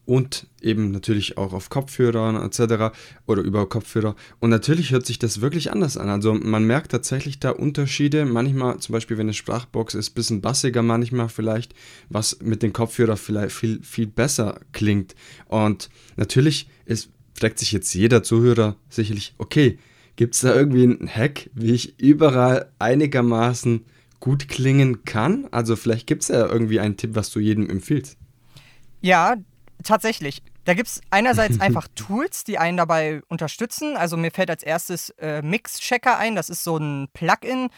und 0.06 0.46
eben 0.60 0.90
natürlich 0.90 1.38
auch 1.38 1.52
auf 1.52 1.70
Kopfhörern 1.70 2.36
etc. 2.36 2.94
oder 3.26 3.42
über 3.42 3.68
Kopfhörer. 3.68 4.16
Und 4.38 4.50
natürlich 4.50 4.92
hört 4.92 5.06
sich 5.06 5.18
das 5.18 5.40
wirklich 5.40 5.72
anders 5.72 5.96
an. 5.96 6.08
Also 6.08 6.34
man 6.34 6.64
merkt 6.66 6.90
tatsächlich 6.90 7.40
da 7.40 7.50
Unterschiede. 7.50 8.26
Manchmal, 8.26 8.78
zum 8.80 8.92
Beispiel, 8.92 9.16
wenn 9.16 9.26
eine 9.26 9.34
Sprachbox 9.34 9.94
ist, 9.94 10.10
ein 10.10 10.14
bisschen 10.14 10.40
bassiger 10.40 10.82
manchmal 10.82 11.28
vielleicht, 11.28 11.74
was 12.10 12.38
mit 12.42 12.62
den 12.62 12.72
Kopfhörern 12.72 13.16
vielleicht 13.16 13.56
viel, 13.56 13.82
viel 13.82 14.06
besser 14.06 14.60
klingt. 14.72 15.14
Und 15.46 15.88
natürlich 16.16 16.68
ist 16.84 17.08
fragt 17.34 17.58
sich 17.58 17.72
jetzt 17.72 17.92
jeder 17.94 18.22
Zuhörer 18.22 18.76
sicherlich, 18.88 19.34
okay, 19.38 19.78
gibt 20.16 20.34
es 20.34 20.40
da 20.42 20.54
irgendwie 20.54 20.84
einen 20.84 21.08
Hack, 21.08 21.50
wie 21.54 21.72
ich 21.72 21.98
überall 21.98 22.70
einigermaßen 22.78 23.84
gut 24.20 24.48
klingen 24.48 25.04
kann? 25.04 25.48
Also 25.50 25.76
vielleicht 25.76 26.06
gibt 26.06 26.22
es 26.22 26.28
ja 26.28 26.46
irgendwie 26.46 26.80
einen 26.80 26.96
Tipp, 26.96 27.14
was 27.14 27.30
du 27.30 27.40
jedem 27.40 27.68
empfiehlst. 27.68 28.16
Ja, 29.00 29.36
tatsächlich. 29.82 30.42
Da 30.64 30.74
gibt 30.74 30.88
es 30.88 31.00
einerseits 31.10 31.60
einfach 31.60 31.88
Tools, 31.94 32.44
die 32.44 32.58
einen 32.58 32.76
dabei 32.76 33.22
unterstützen. 33.28 33.96
Also 33.96 34.16
mir 34.16 34.30
fällt 34.30 34.50
als 34.50 34.62
erstes 34.62 35.10
äh, 35.18 35.42
Mix-Checker 35.42 36.18
ein. 36.18 36.34
Das 36.34 36.48
ist 36.48 36.64
so 36.64 36.76
ein 36.76 37.08
Plugin. 37.12 37.68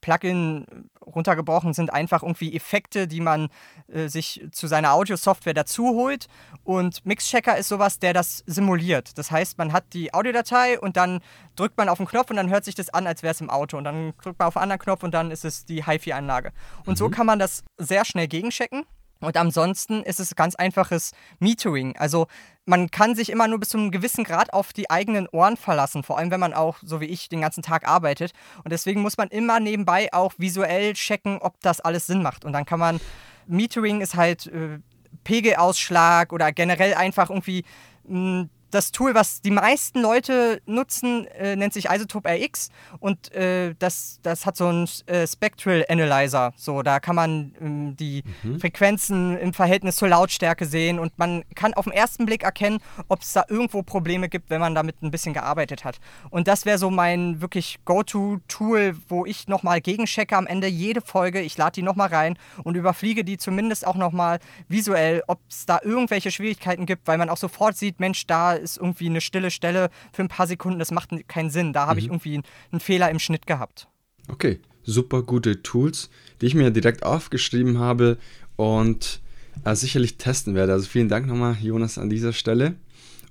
Plugin 0.00 0.66
runtergebrochen 1.04 1.74
sind 1.74 1.92
einfach 1.92 2.22
irgendwie 2.22 2.54
Effekte, 2.54 3.06
die 3.06 3.20
man 3.20 3.48
äh, 3.88 4.08
sich 4.08 4.46
zu 4.52 4.66
seiner 4.66 4.92
Audio-Software 4.92 5.54
dazu 5.54 5.88
holt. 5.88 6.26
Und 6.62 7.04
Mix-Checker 7.04 7.56
ist 7.56 7.68
sowas, 7.68 7.98
der 7.98 8.12
das 8.12 8.42
simuliert. 8.46 9.18
Das 9.18 9.30
heißt, 9.30 9.58
man 9.58 9.72
hat 9.72 9.92
die 9.92 10.14
Audiodatei 10.14 10.78
und 10.78 10.96
dann 10.96 11.20
drückt 11.56 11.76
man 11.76 11.88
auf 11.88 11.98
den 11.98 12.06
Knopf 12.06 12.30
und 12.30 12.36
dann 12.36 12.50
hört 12.50 12.64
sich 12.64 12.74
das 12.74 12.90
an, 12.90 13.06
als 13.06 13.22
wäre 13.22 13.32
es 13.32 13.40
im 13.40 13.50
Auto. 13.50 13.76
Und 13.76 13.84
dann 13.84 14.12
drückt 14.22 14.38
man 14.38 14.48
auf 14.48 14.56
einen 14.56 14.64
anderen 14.64 14.80
Knopf 14.80 15.02
und 15.02 15.12
dann 15.12 15.30
ist 15.30 15.44
es 15.44 15.64
die 15.64 15.86
HiFi-Anlage. 15.86 16.52
Und 16.86 16.94
mhm. 16.94 16.96
so 16.96 17.08
kann 17.10 17.26
man 17.26 17.38
das 17.38 17.64
sehr 17.78 18.04
schnell 18.04 18.28
gegenchecken. 18.28 18.84
Und 19.20 19.36
ansonsten 19.36 20.02
ist 20.02 20.20
es 20.20 20.34
ganz 20.36 20.54
einfaches 20.54 21.12
Metering. 21.38 21.96
Also 21.96 22.26
man 22.66 22.90
kann 22.90 23.14
sich 23.14 23.30
immer 23.30 23.48
nur 23.48 23.60
bis 23.60 23.70
zu 23.70 23.78
einem 23.78 23.90
gewissen 23.90 24.24
Grad 24.24 24.52
auf 24.52 24.72
die 24.72 24.90
eigenen 24.90 25.28
Ohren 25.28 25.56
verlassen, 25.56 26.02
vor 26.02 26.18
allem 26.18 26.30
wenn 26.30 26.40
man 26.40 26.54
auch, 26.54 26.78
so 26.82 27.00
wie 27.00 27.06
ich, 27.06 27.28
den 27.28 27.40
ganzen 27.40 27.62
Tag 27.62 27.86
arbeitet. 27.86 28.32
Und 28.64 28.72
deswegen 28.72 29.02
muss 29.02 29.16
man 29.16 29.28
immer 29.28 29.60
nebenbei 29.60 30.12
auch 30.12 30.34
visuell 30.38 30.94
checken, 30.94 31.38
ob 31.38 31.60
das 31.60 31.80
alles 31.80 32.06
Sinn 32.06 32.22
macht. 32.22 32.44
Und 32.44 32.52
dann 32.52 32.64
kann 32.64 32.78
man, 32.78 33.00
Metering 33.46 34.00
ist 34.00 34.14
halt 34.14 34.46
äh, 34.46 34.78
Pegelausschlag 35.24 36.32
oder 36.32 36.52
generell 36.52 36.94
einfach 36.94 37.30
irgendwie 37.30 37.64
mh, 38.06 38.40
hm, 38.40 38.50
das 38.74 38.90
Tool, 38.90 39.14
was 39.14 39.40
die 39.40 39.52
meisten 39.52 40.00
Leute 40.00 40.60
nutzen, 40.66 41.26
äh, 41.28 41.54
nennt 41.54 41.72
sich 41.72 41.86
Isotope 41.90 42.28
RX 42.28 42.70
und 42.98 43.32
äh, 43.32 43.74
das, 43.78 44.18
das 44.22 44.46
hat 44.46 44.56
so 44.56 44.66
einen 44.66 44.88
äh, 45.06 45.26
Spectral 45.28 45.84
Analyzer. 45.88 46.52
So, 46.56 46.82
da 46.82 46.98
kann 46.98 47.14
man 47.14 47.54
ähm, 47.60 47.96
die 47.96 48.24
mhm. 48.42 48.58
Frequenzen 48.58 49.38
im 49.38 49.54
Verhältnis 49.54 49.96
zur 49.96 50.08
Lautstärke 50.08 50.66
sehen 50.66 50.98
und 50.98 51.16
man 51.18 51.44
kann 51.54 51.72
auf 51.74 51.84
den 51.84 51.92
ersten 51.92 52.26
Blick 52.26 52.42
erkennen, 52.42 52.80
ob 53.06 53.22
es 53.22 53.32
da 53.32 53.44
irgendwo 53.48 53.82
Probleme 53.82 54.28
gibt, 54.28 54.50
wenn 54.50 54.60
man 54.60 54.74
damit 54.74 55.02
ein 55.02 55.12
bisschen 55.12 55.34
gearbeitet 55.34 55.84
hat. 55.84 56.00
Und 56.30 56.48
das 56.48 56.66
wäre 56.66 56.78
so 56.78 56.90
mein 56.90 57.40
wirklich 57.40 57.78
Go-To-Tool, 57.84 58.96
wo 59.08 59.24
ich 59.24 59.46
nochmal 59.46 59.80
gegenchecke 59.80 60.36
am 60.36 60.48
Ende 60.48 60.66
jede 60.66 61.00
Folge. 61.00 61.40
Ich 61.40 61.56
lade 61.56 61.74
die 61.74 61.82
nochmal 61.82 62.08
rein 62.08 62.36
und 62.64 62.74
überfliege 62.74 63.24
die 63.24 63.38
zumindest 63.38 63.86
auch 63.86 63.94
nochmal 63.94 64.40
visuell, 64.66 65.22
ob 65.28 65.38
es 65.48 65.64
da 65.64 65.78
irgendwelche 65.82 66.32
Schwierigkeiten 66.32 66.86
gibt, 66.86 67.06
weil 67.06 67.18
man 67.18 67.30
auch 67.30 67.36
sofort 67.36 67.76
sieht, 67.76 68.00
Mensch, 68.00 68.26
da 68.26 68.63
ist 68.64 68.78
irgendwie 68.78 69.06
eine 69.06 69.20
stille 69.20 69.50
Stelle 69.50 69.90
für 70.12 70.22
ein 70.22 70.28
paar 70.28 70.46
Sekunden, 70.46 70.78
das 70.78 70.90
macht 70.90 71.10
keinen 71.28 71.50
Sinn. 71.50 71.72
Da 71.72 71.86
habe 71.86 71.94
mhm. 71.94 71.98
ich 71.98 72.06
irgendwie 72.06 72.42
einen 72.72 72.80
Fehler 72.80 73.10
im 73.10 73.18
Schnitt 73.18 73.46
gehabt. 73.46 73.88
Okay, 74.28 74.58
super 74.82 75.22
gute 75.22 75.62
Tools, 75.62 76.10
die 76.40 76.46
ich 76.46 76.54
mir 76.54 76.70
direkt 76.70 77.04
aufgeschrieben 77.04 77.78
habe 77.78 78.18
und 78.56 79.20
äh, 79.64 79.74
sicherlich 79.74 80.16
testen 80.16 80.54
werde. 80.54 80.72
Also 80.72 80.88
vielen 80.88 81.08
Dank 81.08 81.26
nochmal, 81.26 81.56
Jonas, 81.60 81.98
an 81.98 82.10
dieser 82.10 82.32
Stelle. 82.32 82.74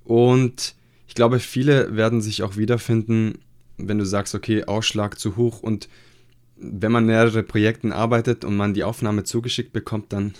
Und 0.05 0.75
ich 1.07 1.15
glaube, 1.15 1.39
viele 1.39 1.95
werden 1.95 2.21
sich 2.21 2.43
auch 2.43 2.57
wiederfinden, 2.57 3.39
wenn 3.77 3.97
du 3.97 4.05
sagst, 4.05 4.35
okay, 4.35 4.65
Ausschlag 4.65 5.19
zu 5.19 5.35
hoch 5.35 5.61
und 5.61 5.89
wenn 6.63 6.91
man 6.91 7.05
mehrere 7.05 7.43
Projekten 7.43 7.91
arbeitet 7.91 8.45
und 8.45 8.55
man 8.55 8.73
die 8.73 8.83
Aufnahme 8.83 9.23
zugeschickt 9.23 9.73
bekommt, 9.73 10.13
dann 10.13 10.33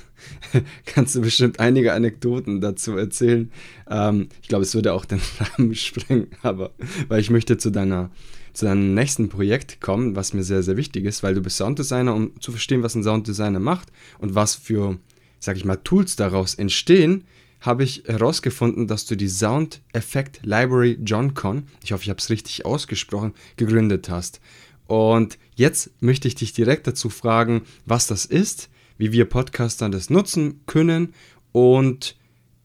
kannst 0.86 1.16
du 1.16 1.22
bestimmt 1.22 1.60
einige 1.60 1.94
Anekdoten 1.94 2.62
dazu 2.62 2.98
erzählen. 2.98 3.52
Ähm, 3.90 4.30
ich 4.42 4.48
glaube, 4.48 4.64
es 4.64 4.74
würde 4.74 4.94
auch 4.94 5.06
den 5.06 5.22
Rahmen 5.58 5.76
sprengen, 5.76 6.28
aber 6.42 6.72
weil 7.08 7.20
ich 7.20 7.30
möchte 7.30 7.58
zu 7.58 7.70
deiner 7.70 8.10
zu 8.54 8.66
deinem 8.66 8.94
nächsten 8.94 9.30
Projekt 9.30 9.82
kommen, 9.82 10.16
was 10.16 10.34
mir 10.34 10.44
sehr, 10.44 10.62
sehr 10.62 10.78
wichtig 10.78 11.06
ist, 11.06 11.24
weil 11.24 11.34
du 11.34 11.42
bist 11.42 11.58
Sounddesigner, 11.58 12.14
um 12.14 12.40
zu 12.40 12.52
verstehen, 12.52 12.84
was 12.84 12.94
ein 12.94 13.04
Sounddesigner 13.04 13.60
macht 13.60 13.92
und 14.20 14.36
was 14.36 14.54
für, 14.54 15.00
sag 15.40 15.58
ich 15.58 15.66
mal, 15.66 15.78
Tools 15.78 16.16
daraus 16.16 16.54
entstehen, 16.54 17.24
habe 17.62 17.84
ich 17.84 18.04
herausgefunden, 18.06 18.88
dass 18.88 19.06
du 19.06 19.16
die 19.16 19.28
Sound 19.28 19.82
Effect 19.94 20.42
Library 20.44 21.00
JohnCon, 21.04 21.64
ich 21.84 21.94
hoffe, 21.94 22.04
ich 22.04 22.10
habe 22.10 22.20
es 22.20 22.30
richtig 22.30 22.66
ausgesprochen, 22.66 23.34
gegründet 23.58 24.10
hast. 24.10 24.40
Und 24.86 25.40
jetzt 25.56 25.92
möchte 26.02 26.28
ich 26.28 26.36
dich 26.36 26.54
direkt 26.54 26.88
dazu 26.88 27.10
fragen, 27.10 27.64
was 27.86 28.08
das 28.08 28.26
ist, 28.26 28.70
wie 28.98 29.12
wir 29.12 29.26
Podcaster 29.26 29.90
das 29.90 30.10
nutzen 30.10 30.62
können 30.66 31.14
und 31.52 32.16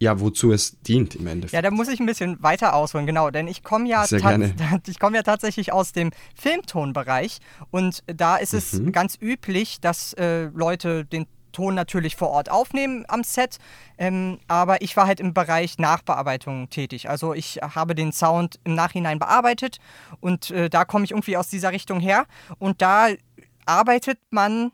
ja, 0.00 0.21
wozu 0.21 0.52
es 0.52 0.80
dient 0.83 1.16
im 1.16 1.26
Endeffekt. 1.26 1.54
Ja, 1.54 1.62
da 1.62 1.75
muss 1.75 1.88
ich 1.88 1.99
ein 1.99 2.07
bisschen 2.07 2.40
weiter 2.40 2.75
ausholen, 2.75 3.07
genau, 3.07 3.30
denn 3.30 3.49
ich 3.49 3.64
komme 3.64 3.88
ja, 3.88 4.04
ich 4.11 4.23
ja 4.23 5.23
tatsächlich 5.23 5.73
aus 5.73 5.92
dem 5.92 6.11
Filmtonbereich 6.37 7.38
und 7.71 8.04
da 8.07 8.37
ist 8.37 8.54
es 8.54 8.75
mhm. 8.75 8.92
ganz 8.92 9.18
üblich, 9.21 9.80
dass 9.80 10.12
äh, 10.12 10.45
Leute 10.54 11.04
den 11.04 11.26
Ton 11.58 11.74
natürlich 11.74 12.14
vor 12.14 12.30
Ort 12.30 12.52
aufnehmen 12.52 13.04
am 13.08 13.24
Set, 13.24 13.58
ähm, 13.98 14.38
aber 14.46 14.80
ich 14.80 14.96
war 14.96 15.08
halt 15.08 15.18
im 15.18 15.34
Bereich 15.34 15.76
Nachbearbeitung 15.78 16.70
tätig. 16.70 17.10
Also 17.10 17.34
ich 17.34 17.56
habe 17.56 17.96
den 17.96 18.12
Sound 18.12 18.60
im 18.62 18.76
Nachhinein 18.76 19.18
bearbeitet 19.18 19.78
und 20.20 20.52
äh, 20.52 20.70
da 20.70 20.84
komme 20.84 21.04
ich 21.04 21.10
irgendwie 21.10 21.36
aus 21.36 21.48
dieser 21.48 21.72
Richtung 21.72 21.98
her 21.98 22.26
und 22.60 22.80
da 22.80 23.08
arbeitet 23.66 24.20
man, 24.30 24.70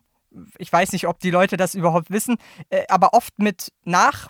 ich 0.58 0.70
weiß 0.70 0.92
nicht, 0.92 1.08
ob 1.08 1.20
die 1.20 1.30
Leute 1.30 1.56
das 1.56 1.74
überhaupt 1.74 2.10
wissen, 2.10 2.36
äh, 2.68 2.82
aber 2.90 3.14
oft 3.14 3.38
mit 3.38 3.72
Nach 3.84 4.28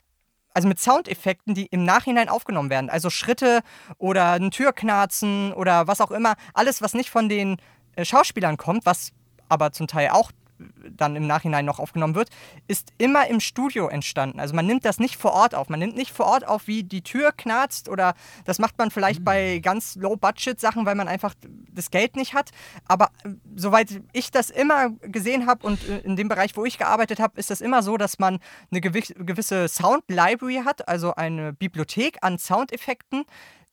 also 0.57 0.69
mit 0.69 0.79
Soundeffekten, 0.79 1.55
die 1.55 1.67
im 1.67 1.85
Nachhinein 1.85 2.29
aufgenommen 2.29 2.71
werden. 2.71 2.89
Also 2.89 3.11
Schritte 3.11 3.63
oder 3.99 4.35
ein 4.35 4.53
Türknarzen 4.53 5.53
oder 5.53 5.89
was 5.89 6.01
auch 6.01 6.13
immer. 6.13 6.35
Alles, 6.53 6.81
was 6.81 6.95
nicht 6.95 7.11
von 7.11 7.29
den 7.29 7.57
äh, 7.97 8.05
Schauspielern 8.05 8.57
kommt, 8.57 8.87
was 8.87 9.11
aber 9.49 9.73
zum 9.73 9.89
Teil 9.89 10.11
auch 10.11 10.31
dann 10.91 11.17
im 11.17 11.27
Nachhinein 11.27 11.65
noch 11.65 11.79
aufgenommen 11.79 12.15
wird, 12.15 12.29
ist 12.69 12.93
immer 12.99 13.27
im 13.27 13.41
Studio 13.41 13.89
entstanden. 13.89 14.41
Also 14.41 14.55
man 14.55 14.67
nimmt 14.67 14.85
das 14.85 14.99
nicht 14.99 15.17
vor 15.17 15.33
Ort 15.33 15.55
auf. 15.55 15.69
Man 15.69 15.81
nimmt 15.81 15.97
nicht 15.97 16.13
vor 16.13 16.27
Ort 16.27 16.47
auf, 16.47 16.67
wie 16.67 16.83
die 16.83 17.03
Tür 17.03 17.33
knarzt 17.33 17.89
oder 17.89 18.15
das 18.45 18.59
macht 18.59 18.79
man 18.79 18.91
vielleicht 18.91 19.21
mhm. 19.21 19.25
bei 19.25 19.59
ganz 19.59 19.97
Low-Budget-Sachen, 19.97 20.87
weil 20.87 20.95
man 20.95 21.09
einfach 21.09 21.35
das 21.73 21.91
Geld 21.91 22.17
nicht 22.17 22.35
hat. 22.35 22.51
Aber 22.87 23.11
äh, 23.25 23.31
soweit 23.57 24.03
ich 24.13 24.31
das 24.31 24.51
immer 24.51 24.91
gesehen 25.01 25.47
habe 25.47 25.67
und 25.67 25.87
äh, 25.89 25.99
in 26.01 26.17
dem 26.17 26.29
Bereich, 26.29 26.57
wo 26.57 26.65
ich 26.65 26.79
gearbeitet 26.79 27.21
habe, 27.21 27.39
ist 27.39 27.51
das 27.51 27.61
immer 27.61 27.83
so, 27.83 27.97
dass 27.97 28.19
man 28.19 28.39
eine 28.71 28.81
gewisse 28.81 29.69
Sound-Library 29.69 30.63
hat, 30.65 30.89
also 30.89 31.15
eine 31.15 31.53
Bibliothek 31.53 32.19
an 32.23 32.39
Soundeffekten, 32.39 33.25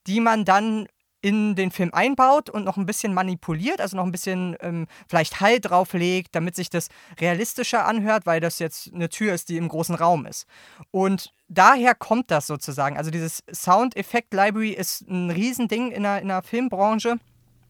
die 0.06 0.20
man 0.20 0.44
dann 0.44 0.86
in 1.22 1.54
den 1.54 1.70
Film 1.70 1.94
einbaut 1.94 2.50
und 2.50 2.64
noch 2.64 2.76
ein 2.76 2.84
bisschen 2.84 3.14
manipuliert, 3.14 3.80
also 3.80 3.96
noch 3.96 4.04
ein 4.04 4.12
bisschen 4.12 4.56
ähm, 4.60 4.86
vielleicht 5.08 5.40
Hall 5.40 5.60
drauflegt, 5.60 6.34
damit 6.34 6.56
sich 6.56 6.68
das 6.68 6.88
realistischer 7.20 7.86
anhört, 7.86 8.26
weil 8.26 8.40
das 8.40 8.58
jetzt 8.58 8.92
eine 8.92 9.08
Tür 9.08 9.32
ist, 9.32 9.48
die 9.48 9.56
im 9.56 9.68
großen 9.68 9.94
Raum 9.94 10.26
ist. 10.26 10.46
Und 10.90 11.32
daher 11.48 11.94
kommt 11.94 12.30
das 12.32 12.48
sozusagen. 12.48 12.98
Also 12.98 13.12
dieses 13.12 13.44
Sound-Effekt-Library 13.52 14.70
ist 14.70 15.08
ein 15.08 15.30
Riesending 15.30 15.92
in 15.92 16.02
der, 16.02 16.20
in 16.20 16.28
der 16.28 16.42
Filmbranche 16.42 17.18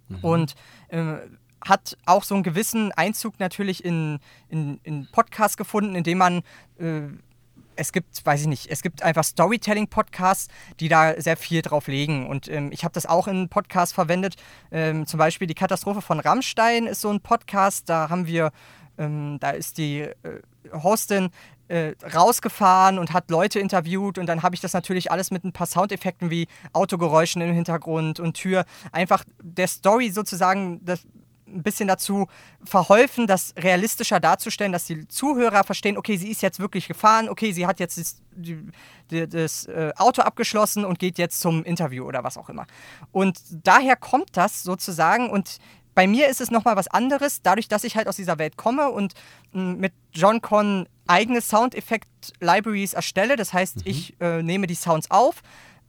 mhm. 0.08 0.18
und 0.22 0.54
äh, 0.88 1.16
hat 1.64 1.96
auch 2.06 2.24
so 2.24 2.34
einen 2.34 2.42
gewissen 2.42 2.90
Einzug 2.92 3.38
natürlich 3.38 3.84
in, 3.84 4.18
in, 4.48 4.80
in 4.82 5.08
Podcasts 5.12 5.58
gefunden, 5.58 5.94
indem 5.94 6.18
man 6.18 6.42
äh, 6.78 7.02
es 7.76 7.92
gibt, 7.92 8.24
weiß 8.24 8.42
ich 8.42 8.46
nicht, 8.46 8.70
es 8.70 8.82
gibt 8.82 9.02
einfach 9.02 9.24
Storytelling-Podcasts, 9.24 10.48
die 10.80 10.88
da 10.88 11.20
sehr 11.20 11.36
viel 11.36 11.62
drauf 11.62 11.88
legen. 11.88 12.26
Und 12.26 12.48
ähm, 12.48 12.70
ich 12.72 12.84
habe 12.84 12.94
das 12.94 13.06
auch 13.06 13.28
in 13.28 13.48
Podcasts 13.48 13.94
verwendet. 13.94 14.36
Ähm, 14.70 15.06
zum 15.06 15.18
Beispiel 15.18 15.46
die 15.46 15.54
Katastrophe 15.54 16.02
von 16.02 16.20
Rammstein 16.20 16.86
ist 16.86 17.00
so 17.00 17.10
ein 17.10 17.20
Podcast. 17.20 17.88
Da 17.88 18.08
haben 18.08 18.26
wir, 18.26 18.52
ähm, 18.98 19.38
da 19.40 19.50
ist 19.50 19.78
die 19.78 20.00
äh, 20.00 20.12
Hostin 20.72 21.30
äh, 21.68 21.94
rausgefahren 22.14 22.98
und 22.98 23.12
hat 23.12 23.30
Leute 23.30 23.58
interviewt 23.58 24.18
und 24.18 24.26
dann 24.26 24.42
habe 24.42 24.54
ich 24.54 24.60
das 24.60 24.74
natürlich 24.74 25.10
alles 25.10 25.30
mit 25.30 25.44
ein 25.44 25.52
paar 25.52 25.66
Soundeffekten 25.66 26.30
wie 26.30 26.46
Autogeräuschen 26.72 27.40
im 27.40 27.54
Hintergrund 27.54 28.20
und 28.20 28.34
Tür 28.34 28.64
einfach 28.92 29.24
der 29.42 29.68
Story 29.68 30.10
sozusagen 30.10 30.84
das 30.84 31.06
ein 31.52 31.62
bisschen 31.62 31.88
dazu 31.88 32.26
verholfen, 32.64 33.26
das 33.26 33.54
realistischer 33.56 34.20
darzustellen, 34.20 34.72
dass 34.72 34.86
die 34.86 35.06
Zuhörer 35.08 35.64
verstehen, 35.64 35.96
okay, 35.98 36.16
sie 36.16 36.30
ist 36.30 36.42
jetzt 36.42 36.60
wirklich 36.60 36.88
gefahren, 36.88 37.28
okay, 37.28 37.52
sie 37.52 37.66
hat 37.66 37.80
jetzt 37.80 37.98
das, 37.98 38.22
die, 38.34 38.58
das 39.08 39.66
äh, 39.66 39.92
Auto 39.96 40.22
abgeschlossen 40.22 40.84
und 40.84 40.98
geht 40.98 41.18
jetzt 41.18 41.40
zum 41.40 41.64
Interview 41.64 42.04
oder 42.04 42.24
was 42.24 42.36
auch 42.36 42.48
immer. 42.48 42.66
Und 43.10 43.38
daher 43.50 43.96
kommt 43.96 44.36
das 44.36 44.62
sozusagen 44.62 45.30
und 45.30 45.58
bei 45.94 46.06
mir 46.06 46.28
ist 46.28 46.40
es 46.40 46.50
nochmal 46.50 46.76
was 46.76 46.88
anderes, 46.88 47.42
dadurch, 47.42 47.68
dass 47.68 47.84
ich 47.84 47.96
halt 47.96 48.08
aus 48.08 48.16
dieser 48.16 48.38
Welt 48.38 48.56
komme 48.56 48.90
und 48.90 49.12
hm, 49.52 49.78
mit 49.78 49.92
John 50.12 50.40
Con 50.40 50.88
eigene 51.06 51.40
Soundeffekt-Libraries 51.40 52.94
erstelle. 52.94 53.36
Das 53.36 53.52
heißt, 53.52 53.76
mhm. 53.76 53.82
ich 53.84 54.20
äh, 54.20 54.42
nehme 54.42 54.66
die 54.66 54.74
Sounds 54.74 55.10
auf, 55.10 55.42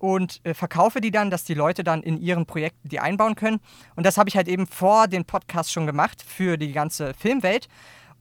und 0.03 0.41
äh, 0.43 0.53
verkaufe 0.53 0.99
die 0.99 1.11
dann, 1.11 1.31
dass 1.31 1.45
die 1.45 1.53
Leute 1.53 1.85
dann 1.85 2.03
in 2.03 2.19
ihren 2.19 2.45
Projekten 2.45 2.89
die 2.89 2.99
einbauen 2.99 3.35
können. 3.35 3.61
Und 3.95 4.05
das 4.05 4.17
habe 4.17 4.27
ich 4.27 4.35
halt 4.35 4.49
eben 4.49 4.67
vor 4.67 5.07
den 5.07 5.23
Podcast 5.23 5.71
schon 5.71 5.85
gemacht 5.85 6.21
für 6.21 6.57
die 6.57 6.73
ganze 6.73 7.13
Filmwelt. 7.13 7.69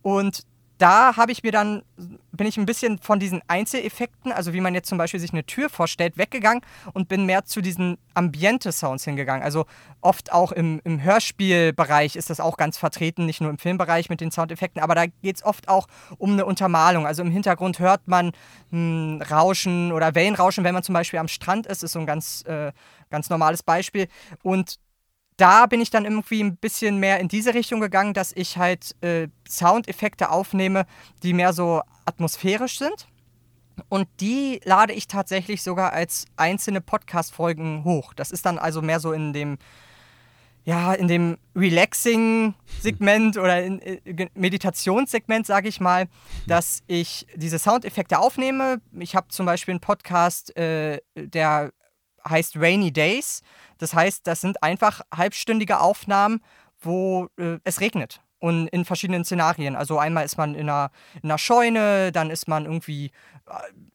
Und 0.00 0.46
da 0.78 1.16
habe 1.16 1.32
ich 1.32 1.42
mir 1.42 1.52
dann, 1.52 1.82
bin 2.32 2.46
ich 2.46 2.56
ein 2.56 2.66
bisschen 2.66 2.98
von 2.98 3.20
diesen 3.20 3.40
Einzeleffekten, 3.46 4.32
also 4.32 4.52
wie 4.52 4.60
man 4.60 4.74
jetzt 4.74 4.88
zum 4.88 4.98
Beispiel 4.98 5.20
sich 5.20 5.32
eine 5.32 5.44
Tür 5.44 5.68
vorstellt, 5.68 6.18
weggegangen 6.18 6.62
und 6.92 7.08
bin 7.08 7.24
mehr 7.24 7.44
zu 7.44 7.60
diesen 7.60 7.98
Ambiente-Sounds 8.14 9.04
hingegangen. 9.04 9.42
Also 9.42 9.66
oft 10.00 10.32
auch 10.32 10.50
im, 10.52 10.80
im 10.84 11.02
Hörspielbereich 11.02 12.16
ist 12.16 12.30
das 12.30 12.40
auch 12.40 12.56
ganz 12.56 12.78
vertreten, 12.78 13.26
nicht 13.26 13.40
nur 13.40 13.50
im 13.50 13.58
Filmbereich 13.58 14.10
mit 14.10 14.20
den 14.20 14.30
Soundeffekten, 14.30 14.82
aber 14.82 14.94
da 14.94 15.06
geht 15.06 15.36
es 15.36 15.44
oft 15.44 15.68
auch 15.68 15.86
um 16.18 16.32
eine 16.32 16.46
Untermalung. 16.46 17.06
Also 17.06 17.22
im 17.22 17.30
Hintergrund 17.30 17.78
hört 17.78 18.08
man 18.08 18.32
ein 18.72 19.20
hm, 19.20 19.22
Rauschen 19.30 19.92
oder 19.92 20.14
Wellenrauschen, 20.14 20.64
wenn 20.64 20.74
man 20.74 20.82
zum 20.82 20.94
Beispiel 20.94 21.18
am 21.18 21.28
Strand 21.28 21.66
ist, 21.66 21.82
ist 21.82 21.92
so 21.92 22.00
ein 22.00 22.06
ganz, 22.06 22.42
äh, 22.46 22.72
ganz 23.10 23.30
normales 23.30 23.62
Beispiel. 23.62 24.08
Und 24.42 24.78
da 25.42 25.66
bin 25.66 25.80
ich 25.80 25.90
dann 25.90 26.04
irgendwie 26.04 26.40
ein 26.40 26.56
bisschen 26.56 26.98
mehr 26.98 27.18
in 27.18 27.26
diese 27.26 27.52
Richtung 27.52 27.80
gegangen, 27.80 28.14
dass 28.14 28.30
ich 28.32 28.58
halt 28.58 28.94
äh, 29.02 29.26
Soundeffekte 29.48 30.30
aufnehme, 30.30 30.86
die 31.24 31.32
mehr 31.32 31.52
so 31.52 31.82
atmosphärisch 32.04 32.78
sind. 32.78 33.08
Und 33.88 34.06
die 34.20 34.60
lade 34.62 34.92
ich 34.92 35.08
tatsächlich 35.08 35.64
sogar 35.64 35.94
als 35.94 36.26
einzelne 36.36 36.80
Podcast-Folgen 36.80 37.82
hoch. 37.82 38.14
Das 38.14 38.30
ist 38.30 38.46
dann 38.46 38.56
also 38.56 38.82
mehr 38.82 39.00
so 39.00 39.12
in 39.12 39.32
dem, 39.32 39.58
ja, 40.62 40.92
in 40.94 41.08
dem 41.08 41.38
Relaxing-Segment 41.56 43.36
oder 43.36 43.64
in, 43.64 43.80
äh, 43.80 44.28
Meditationssegment, 44.34 45.44
sage 45.44 45.68
ich 45.68 45.80
mal, 45.80 46.06
dass 46.46 46.84
ich 46.86 47.26
diese 47.34 47.58
Soundeffekte 47.58 48.20
aufnehme. 48.20 48.80
Ich 48.96 49.16
habe 49.16 49.26
zum 49.26 49.46
Beispiel 49.46 49.72
einen 49.72 49.80
Podcast, 49.80 50.56
äh, 50.56 51.00
der 51.16 51.72
heißt 52.28 52.56
Rainy 52.56 52.92
Days. 52.92 53.42
Das 53.78 53.94
heißt, 53.94 54.26
das 54.26 54.40
sind 54.40 54.62
einfach 54.62 55.00
halbstündige 55.14 55.80
Aufnahmen, 55.80 56.40
wo 56.80 57.28
äh, 57.36 57.58
es 57.64 57.80
regnet. 57.80 58.20
Und 58.38 58.68
in 58.68 58.84
verschiedenen 58.84 59.24
Szenarien. 59.24 59.76
Also 59.76 59.98
einmal 59.98 60.24
ist 60.24 60.36
man 60.36 60.54
in 60.54 60.68
einer, 60.68 60.90
in 61.22 61.30
einer 61.30 61.38
Scheune, 61.38 62.10
dann 62.10 62.30
ist 62.30 62.48
man 62.48 62.64
irgendwie 62.64 63.12
äh, 63.46 63.52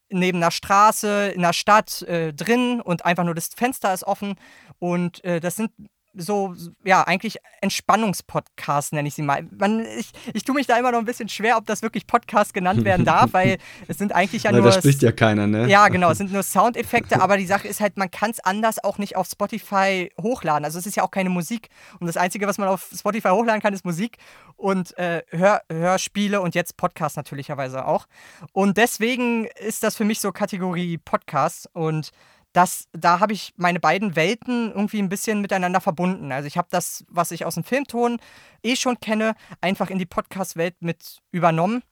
neben 0.09 0.37
einer 0.37 0.51
Straße, 0.51 1.29
in 1.29 1.43
einer 1.43 1.53
Stadt 1.53 2.01
äh, 2.03 2.33
drin 2.33 2.79
und 2.81 3.03
einfach 3.05 3.25
nur 3.25 3.35
das 3.35 3.49
Fenster 3.55 3.93
ist 3.93 4.05
offen. 4.05 4.35
Und 4.79 5.23
äh, 5.25 5.39
das 5.39 5.57
sind 5.57 5.71
so, 6.17 6.55
ja, 6.83 7.03
eigentlich 7.03 7.37
Entspannungspodcast 7.61 8.93
nenne 8.93 9.07
ich 9.07 9.13
sie 9.13 9.21
mal. 9.21 9.45
Man, 9.57 9.85
ich, 9.85 10.11
ich 10.33 10.43
tue 10.43 10.55
mich 10.55 10.67
da 10.67 10.77
immer 10.77 10.91
noch 10.91 10.99
ein 10.99 11.05
bisschen 11.05 11.29
schwer, 11.29 11.57
ob 11.57 11.65
das 11.65 11.81
wirklich 11.81 12.07
Podcast 12.07 12.53
genannt 12.53 12.83
werden 12.83 13.05
darf, 13.05 13.33
weil 13.33 13.57
es 13.87 13.97
sind 13.97 14.13
eigentlich 14.13 14.43
ja 14.43 14.51
Na, 14.51 14.59
nur. 14.59 14.71
Da 14.71 14.79
spricht 14.79 15.01
ja 15.03 15.11
keiner, 15.11 15.47
ne? 15.47 15.67
Ja, 15.67 15.87
genau, 15.89 16.11
es 16.11 16.17
sind 16.17 16.33
nur 16.33 16.43
Soundeffekte, 16.43 17.21
aber 17.21 17.37
die 17.37 17.45
Sache 17.45 17.67
ist 17.67 17.79
halt, 17.79 17.97
man 17.97 18.09
kann 18.11 18.31
es 18.31 18.39
anders 18.39 18.83
auch 18.83 18.97
nicht 18.97 19.15
auf 19.15 19.27
Spotify 19.27 20.11
hochladen. 20.19 20.65
Also 20.65 20.79
es 20.79 20.85
ist 20.85 20.95
ja 20.95 21.03
auch 21.03 21.11
keine 21.11 21.29
Musik. 21.29 21.69
Und 21.99 22.07
das 22.07 22.17
Einzige, 22.17 22.47
was 22.47 22.57
man 22.57 22.67
auf 22.67 22.89
Spotify 22.93 23.29
hochladen 23.29 23.61
kann, 23.61 23.73
ist 23.73 23.85
Musik 23.85 24.17
und 24.55 24.97
äh, 24.97 25.21
Hör, 25.29 25.61
Hörspiele 25.71 26.41
und 26.41 26.55
jetzt 26.55 26.77
Podcast 26.77 27.17
natürlicherweise 27.17 27.85
auch. 27.85 28.07
Und 28.53 28.77
deswegen 28.77 29.45
ist 29.45 29.83
das 29.83 29.95
für 29.95 30.05
mich 30.05 30.19
so 30.19 30.31
Kategorie 30.31 30.97
Podcast 30.97 31.69
und 31.73 32.11
das, 32.57 32.87
da 32.91 33.19
habe 33.19 33.33
ich 33.33 33.53
meine 33.55 33.79
beiden 33.79 34.15
Welten 34.15 34.71
irgendwie 34.71 34.97
ein 34.99 35.09
bisschen 35.09 35.41
miteinander 35.41 35.79
verbunden. 35.79 36.31
Also 36.31 36.47
ich 36.47 36.57
habe 36.57 36.67
das, 36.71 37.05
was 37.07 37.29
ich 37.29 37.45
aus 37.45 37.53
dem 37.53 37.63
Filmton 37.63 38.17
eh 38.63 38.75
schon 38.75 38.99
kenne, 38.99 39.35
einfach 39.61 39.91
in 39.91 39.99
die 39.99 40.07
Podcast-Welt 40.07 40.75
mit 40.79 41.21
übernommen. 41.31 41.83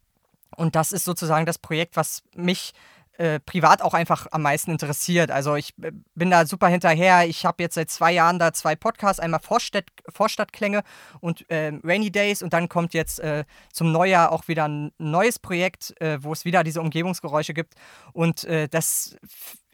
Und 0.58 0.76
das 0.76 0.92
ist 0.92 1.06
sozusagen 1.06 1.46
das 1.46 1.60
Projekt, 1.60 1.96
was 1.98 2.24
mich 2.34 2.74
äh, 3.18 3.40
privat 3.40 3.84
auch 3.84 3.94
einfach 3.94 4.26
am 4.32 4.42
meisten 4.42 4.72
interessiert. 4.72 5.30
Also 5.30 5.56
ich 5.56 5.74
äh, 5.84 5.92
bin 6.16 6.32
da 6.32 6.48
super 6.48 6.68
hinterher. 6.68 7.28
Ich 7.28 7.46
habe 7.46 7.62
jetzt 7.62 7.76
seit 7.76 7.92
zwei 7.92 8.12
Jahren 8.12 8.40
da 8.40 8.52
zwei 8.52 8.76
Podcasts, 8.76 9.20
einmal 9.20 9.42
Vorstadt, 9.42 9.86
Vorstadtklänge 10.10 10.82
und 11.22 11.48
äh, 11.52 11.74
Rainy 11.84 12.12
Days 12.12 12.42
und 12.42 12.54
dann 12.54 12.70
kommt 12.70 12.96
jetzt 12.96 13.20
äh, 13.20 13.46
zum 13.72 13.92
Neujahr 13.92 14.32
auch 14.32 14.48
wieder 14.48 14.68
ein 14.68 14.92
neues 14.98 15.38
Projekt, 15.38 15.94
äh, 16.02 16.18
wo 16.24 16.34
es 16.34 16.44
wieder 16.44 16.64
diese 16.64 16.82
Umgebungsgeräusche 16.82 17.54
gibt. 17.54 17.76
Und 18.14 18.48
das 18.72 19.16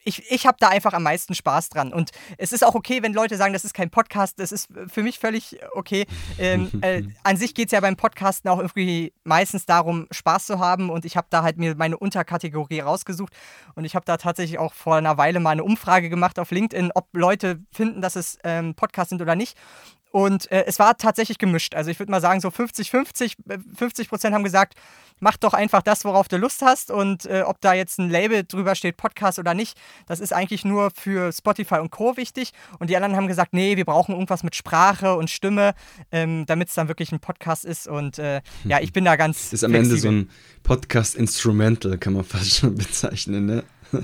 ich, 0.03 0.31
ich 0.31 0.45
habe 0.45 0.57
da 0.59 0.69
einfach 0.69 0.93
am 0.93 1.03
meisten 1.03 1.35
Spaß 1.35 1.69
dran. 1.69 1.93
Und 1.93 2.11
es 2.37 2.51
ist 2.51 2.63
auch 2.63 2.75
okay, 2.75 3.03
wenn 3.03 3.13
Leute 3.13 3.37
sagen, 3.37 3.53
das 3.53 3.65
ist 3.65 3.73
kein 3.73 3.89
Podcast, 3.89 4.39
das 4.39 4.51
ist 4.51 4.69
für 4.87 5.03
mich 5.03 5.19
völlig 5.19 5.59
okay. 5.73 6.05
Ähm, 6.39 6.69
äh, 6.81 7.03
an 7.23 7.37
sich 7.37 7.53
geht 7.53 7.67
es 7.67 7.71
ja 7.71 7.79
beim 7.79 7.95
Podcasten 7.95 8.49
auch 8.49 8.59
irgendwie 8.59 9.13
meistens 9.23 9.65
darum, 9.65 10.07
Spaß 10.11 10.45
zu 10.47 10.59
haben. 10.59 10.89
Und 10.89 11.05
ich 11.05 11.17
habe 11.17 11.27
da 11.29 11.43
halt 11.43 11.57
mir 11.57 11.75
meine 11.75 11.97
Unterkategorie 11.97 12.79
rausgesucht. 12.79 13.33
Und 13.75 13.85
ich 13.85 13.95
habe 13.95 14.05
da 14.05 14.17
tatsächlich 14.17 14.59
auch 14.59 14.73
vor 14.73 14.95
einer 14.95 15.17
Weile 15.17 15.39
mal 15.39 15.51
eine 15.51 15.63
Umfrage 15.63 16.09
gemacht 16.09 16.39
auf 16.39 16.51
LinkedIn, 16.51 16.91
ob 16.95 17.07
Leute 17.13 17.59
finden, 17.71 18.01
dass 18.01 18.15
es 18.15 18.37
ähm, 18.43 18.75
Podcasts 18.75 19.09
sind 19.09 19.21
oder 19.21 19.35
nicht. 19.35 19.57
Und 20.11 20.51
äh, 20.51 20.65
es 20.67 20.77
war 20.77 20.97
tatsächlich 20.97 21.37
gemischt. 21.37 21.73
Also 21.73 21.89
ich 21.89 21.99
würde 21.99 22.11
mal 22.11 22.21
sagen, 22.21 22.41
so 22.41 22.49
50-50, 22.49 23.35
50 23.75 24.05
äh, 24.05 24.09
Prozent 24.09 24.35
haben 24.35 24.43
gesagt, 24.43 24.75
mach 25.21 25.37
doch 25.37 25.53
einfach 25.53 25.81
das, 25.81 26.03
worauf 26.03 26.27
du 26.27 26.37
Lust 26.37 26.61
hast. 26.61 26.91
Und 26.91 27.25
äh, 27.25 27.43
ob 27.45 27.61
da 27.61 27.73
jetzt 27.73 27.97
ein 27.97 28.09
Label 28.09 28.43
drüber 28.43 28.75
steht, 28.75 28.97
Podcast 28.97 29.39
oder 29.39 29.53
nicht, 29.53 29.77
das 30.07 30.19
ist 30.19 30.33
eigentlich 30.33 30.65
nur 30.65 30.91
für 30.91 31.31
Spotify 31.31 31.75
und 31.75 31.91
Co. 31.91 32.17
wichtig. 32.17 32.51
Und 32.79 32.89
die 32.89 32.97
anderen 32.97 33.15
haben 33.15 33.27
gesagt, 33.27 33.53
nee, 33.53 33.77
wir 33.77 33.85
brauchen 33.85 34.11
irgendwas 34.13 34.43
mit 34.43 34.55
Sprache 34.55 35.15
und 35.15 35.29
Stimme, 35.29 35.73
ähm, 36.11 36.45
damit 36.45 36.67
es 36.67 36.75
dann 36.75 36.89
wirklich 36.89 37.13
ein 37.13 37.19
Podcast 37.19 37.63
ist. 37.63 37.87
Und 37.87 38.19
äh, 38.19 38.41
ja, 38.65 38.79
ich 38.81 38.91
bin 38.91 39.05
da 39.05 39.15
ganz. 39.15 39.53
Ist 39.53 39.63
am 39.63 39.71
flexibel. 39.71 39.97
Ende 39.97 40.01
so 40.01 40.09
ein 40.09 40.29
Podcast-Instrumental, 40.63 41.97
kann 41.97 42.13
man 42.13 42.25
fast 42.25 42.57
schon 42.57 42.75
bezeichnen, 42.75 43.45
ne? 43.45 43.63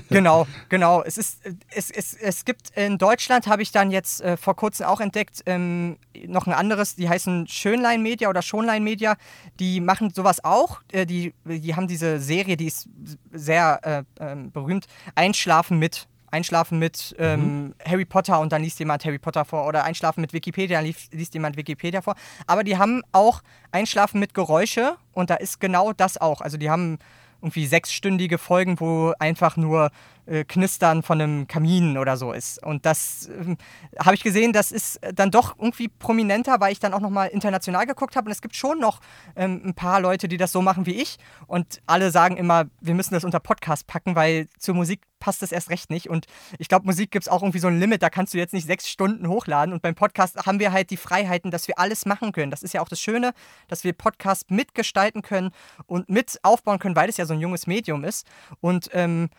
Genau, 0.09 0.47
genau. 0.69 1.03
Es, 1.03 1.17
ist, 1.17 1.41
es, 1.69 1.91
es, 1.91 2.13
es 2.13 2.45
gibt 2.45 2.69
in 2.75 2.97
Deutschland, 2.97 3.47
habe 3.47 3.61
ich 3.61 3.71
dann 3.71 3.91
jetzt 3.91 4.21
äh, 4.21 4.37
vor 4.37 4.55
kurzem 4.55 4.85
auch 4.85 4.99
entdeckt, 4.99 5.43
ähm, 5.45 5.97
noch 6.25 6.47
ein 6.47 6.53
anderes, 6.53 6.95
die 6.95 7.09
heißen 7.09 7.47
Schönlein 7.47 8.01
Media 8.01 8.29
oder 8.29 8.41
Schonlein 8.41 8.83
Media. 8.83 9.15
Die 9.59 9.79
machen 9.79 10.11
sowas 10.13 10.43
auch. 10.43 10.81
Äh, 10.91 11.05
die, 11.05 11.33
die 11.45 11.75
haben 11.75 11.87
diese 11.87 12.19
Serie, 12.19 12.57
die 12.57 12.67
ist 12.67 12.89
sehr 13.31 13.79
äh, 13.83 14.03
ähm, 14.23 14.51
berühmt, 14.51 14.85
Einschlafen 15.15 15.79
mit. 15.79 16.07
Einschlafen 16.29 16.77
mit 16.77 17.15
ähm, 17.19 17.39
mhm. 17.39 17.75
Harry 17.85 18.05
Potter 18.05 18.39
und 18.39 18.51
dann 18.51 18.61
liest 18.61 18.79
jemand 18.79 19.05
Harry 19.05 19.17
Potter 19.17 19.45
vor. 19.45 19.65
Oder 19.65 19.85
Einschlafen 19.85 20.21
mit 20.21 20.33
Wikipedia, 20.33 20.77
dann 20.77 20.85
liest, 20.85 21.13
liest 21.13 21.33
jemand 21.33 21.55
Wikipedia 21.55 22.01
vor. 22.01 22.15
Aber 22.47 22.63
die 22.63 22.77
haben 22.77 23.01
auch 23.13 23.41
Einschlafen 23.71 24.19
mit 24.19 24.33
Geräusche 24.33 24.97
und 25.13 25.29
da 25.29 25.35
ist 25.35 25.59
genau 25.59 25.93
das 25.93 26.17
auch. 26.17 26.41
Also 26.41 26.57
die 26.57 26.69
haben 26.69 26.99
irgendwie 27.41 27.65
sechsstündige 27.65 28.37
Folgen, 28.37 28.79
wo 28.79 29.13
einfach 29.19 29.57
nur 29.57 29.91
äh, 30.27 30.43
Knistern 30.43 31.03
von 31.03 31.21
einem 31.21 31.47
Kamin 31.47 31.97
oder 31.97 32.17
so 32.17 32.31
ist. 32.31 32.63
Und 32.63 32.85
das 32.85 33.27
äh, 33.27 33.55
habe 34.03 34.15
ich 34.15 34.23
gesehen, 34.23 34.53
das 34.53 34.71
ist 34.71 34.99
dann 35.13 35.31
doch 35.31 35.57
irgendwie 35.57 35.87
prominenter, 35.87 36.59
weil 36.59 36.71
ich 36.71 36.79
dann 36.79 36.93
auch 36.93 36.99
nochmal 36.99 37.29
international 37.29 37.85
geguckt 37.85 38.15
habe. 38.15 38.25
Und 38.25 38.31
es 38.31 38.41
gibt 38.41 38.55
schon 38.55 38.79
noch 38.79 38.99
ähm, 39.35 39.61
ein 39.63 39.73
paar 39.73 40.01
Leute, 40.01 40.27
die 40.27 40.37
das 40.37 40.51
so 40.51 40.61
machen 40.61 40.85
wie 40.85 41.01
ich. 41.01 41.17
Und 41.47 41.81
alle 41.85 42.11
sagen 42.11 42.37
immer, 42.37 42.65
wir 42.81 42.93
müssen 42.93 43.13
das 43.13 43.23
unter 43.23 43.39
Podcast 43.39 43.87
packen, 43.87 44.15
weil 44.15 44.47
zur 44.57 44.75
Musik 44.75 45.01
passt 45.19 45.41
das 45.41 45.51
erst 45.51 45.69
recht 45.69 45.89
nicht. 45.89 46.09
Und 46.09 46.25
ich 46.59 46.67
glaube, 46.67 46.85
Musik 46.85 47.11
gibt 47.11 47.23
es 47.23 47.29
auch 47.29 47.41
irgendwie 47.41 47.59
so 47.59 47.67
ein 47.67 47.79
Limit, 47.79 48.03
da 48.03 48.09
kannst 48.09 48.33
du 48.33 48.37
jetzt 48.37 48.53
nicht 48.53 48.67
sechs 48.67 48.89
Stunden 48.89 49.27
hochladen. 49.27 49.73
Und 49.73 49.81
beim 49.81 49.95
Podcast 49.95 50.45
haben 50.45 50.59
wir 50.59 50.71
halt 50.71 50.89
die 50.89 50.97
Freiheiten, 50.97 51.51
dass 51.51 51.67
wir 51.67 51.79
alles 51.79 52.05
machen 52.05 52.31
können. 52.31 52.51
Das 52.51 52.63
ist 52.63 52.73
ja 52.73 52.81
auch 52.81 52.89
das 52.89 52.99
Schöne, 52.99 53.33
dass 53.67 53.83
wir 53.83 53.93
Podcast 53.93 54.51
mitgestalten 54.51 55.21
können 55.21 55.51
und 55.85 56.09
mit 56.09 56.39
aufbauen 56.43 56.79
können, 56.79 56.95
weil 56.95 57.09
es 57.09 57.17
ja 57.17 57.25
so 57.25 57.33
ein 57.33 57.39
junges 57.39 57.67
Medium 57.67 58.03
ist. 58.03 58.27
Und 58.61 58.89
ähm, 58.93 59.29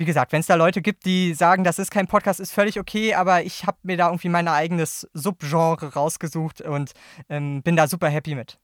wie 0.00 0.06
gesagt, 0.06 0.32
wenn 0.32 0.40
es 0.40 0.46
da 0.46 0.54
Leute 0.54 0.80
gibt, 0.80 1.04
die 1.04 1.34
sagen, 1.34 1.62
das 1.62 1.78
ist 1.78 1.90
kein 1.90 2.06
Podcast, 2.06 2.40
ist 2.40 2.52
völlig 2.52 2.80
okay, 2.80 3.12
aber 3.12 3.44
ich 3.44 3.66
habe 3.66 3.76
mir 3.82 3.98
da 3.98 4.08
irgendwie 4.08 4.30
mein 4.30 4.48
eigenes 4.48 5.06
Subgenre 5.12 5.92
rausgesucht 5.92 6.62
und 6.62 6.92
ähm, 7.28 7.62
bin 7.62 7.76
da 7.76 7.86
super 7.86 8.08
happy 8.08 8.34
mit. 8.34 8.58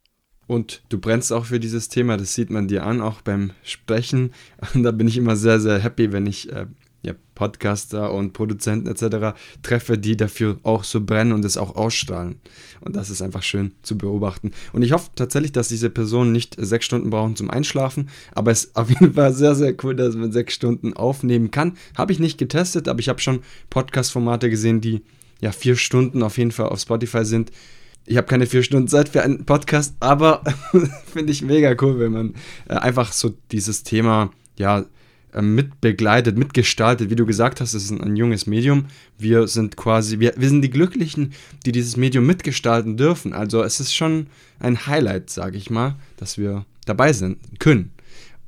Und 0.47 0.83
du 0.89 0.99
brennst 0.99 1.35
auch 1.35 1.45
für 1.45 1.61
dieses 1.61 1.91
Thema, 1.91 2.17
das 2.17 2.35
sieht 2.35 2.49
man 2.49 2.69
dir 2.69 2.85
an, 2.87 3.03
auch 3.03 3.21
beim 3.21 3.53
Sprechen. 3.63 4.33
Und 4.73 4.83
da 4.85 4.93
bin 4.93 5.09
ich 5.09 5.19
immer 5.19 5.37
sehr, 5.37 5.61
sehr 5.61 5.79
happy, 5.79 6.11
wenn 6.11 6.27
ich 6.27 6.51
äh, 6.51 6.67
Podcaster 7.37 8.13
und 8.13 8.33
Produzenten 8.33 8.89
etc. 8.89 9.39
treffe, 9.63 9.97
die 9.97 10.17
dafür 10.17 10.59
auch 10.65 10.83
so 10.83 11.01
brennen 11.01 11.31
und 11.31 11.45
es 11.45 11.57
auch 11.57 11.77
ausstrahlen. 11.77 12.41
Und 12.81 12.97
das 12.97 13.11
ist 13.11 13.23
einfach 13.23 13.45
schön 13.45 13.73
zu 13.83 13.97
beobachten. 13.97 14.51
Und 14.73 14.83
ich 14.83 14.91
hoffe 14.91 15.11
tatsächlich, 15.15 15.53
dass 15.53 15.69
diese 15.69 15.91
Personen 15.91 16.33
nicht 16.33 16.57
sechs 16.59 16.87
Stunden 16.87 17.11
brauchen 17.11 17.37
zum 17.37 17.51
Einschlafen, 17.51 18.09
aber 18.35 18.51
es 18.51 18.65
ist 18.65 18.77
auf 18.77 18.91
jeden 18.91 19.15
Fall 19.15 19.33
sehr, 19.33 19.55
sehr 19.55 19.75
cool, 19.85 19.95
dass 19.95 20.17
man 20.17 20.33
sechs 20.33 20.55
Stunden 20.55 20.95
aufnehmen 20.95 21.53
kann. 21.53 21.77
Habe 21.97 22.11
ich 22.11 22.19
nicht 22.19 22.39
getestet, 22.39 22.89
aber 22.89 22.99
ich 22.99 23.09
habe 23.09 23.21
schon 23.21 23.43
Podcast-Formate 23.71 24.51
gesehen, 24.51 24.81
die 24.81 25.03
ja 25.41 25.53
vier 25.53 25.77
Stunden 25.77 26.23
auf 26.23 26.39
jeden 26.39 26.51
Fall 26.51 26.71
auf 26.71 26.81
Spotify 26.81 27.25
sind. 27.25 27.53
Ich 28.07 28.17
habe 28.17 28.27
keine 28.27 28.47
vier 28.47 28.63
Stunden 28.63 28.89
Zeit 28.89 29.09
für 29.09 29.23
einen 29.23 29.45
Podcast, 29.45 29.95
aber 30.01 30.43
finde 31.13 31.33
ich 31.33 31.43
mega 31.43 31.75
cool, 31.83 31.99
wenn 31.99 32.13
man 32.13 32.35
äh, 32.69 32.75
einfach 32.75 33.13
so 33.13 33.35
dieses 33.53 33.83
Thema 33.83 34.31
ja 34.57 34.87
mitbegleitet, 35.43 36.39
mitgestaltet. 36.39 37.11
Wie 37.11 37.17
du 37.17 37.27
gesagt 37.27 37.61
hast, 37.61 37.75
es 37.75 37.85
ist 37.85 37.91
ein, 37.91 38.01
ein, 38.01 38.17
junges 38.17 38.47
Medium. 38.47 38.87
Wir 39.19 39.49
sind 39.49 39.77
quasi, 39.77 40.19
wir, 40.19 40.35
wir 40.37 40.49
sind 40.49 40.63
die 40.63 40.71
Glücklichen, 40.71 41.33
die 41.65 41.73
dieses 41.73 41.97
Medium 41.97 42.27
mitgestalten 42.27 42.97
dürfen. 42.97 43.33
Also 43.33 43.63
es 43.63 43.81
ist 43.81 43.95
schon 43.95 44.29
ein 44.59 44.87
Highlight, 44.87 45.31
sage 45.31 45.59
ich 45.59 45.71
mal, 45.71 45.97
dass 46.17 46.39
wir 46.39 46.65
dabei 46.87 47.13
sind 47.13 47.39
können. 47.59 47.93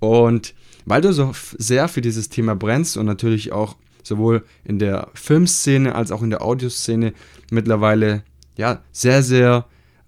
Und 0.00 0.54
weil 0.84 1.02
du 1.02 1.12
so 1.12 1.32
sehr 1.58 1.88
für 1.88 2.00
dieses 2.00 2.28
Thema 2.28 2.54
brennst 2.54 2.96
und 2.96 3.06
natürlich 3.06 3.52
auch 3.52 3.76
sowohl 4.02 4.44
in 4.64 4.78
der 4.78 5.08
Filmszene 5.14 5.94
als 5.94 6.10
auch 6.10 6.22
in 6.22 6.30
der 6.30 6.42
Audioszene 6.42 7.12
mittlerweile 7.50 8.22
ja 8.56 8.82
sehr, 8.92 9.22
sehr 9.22 9.66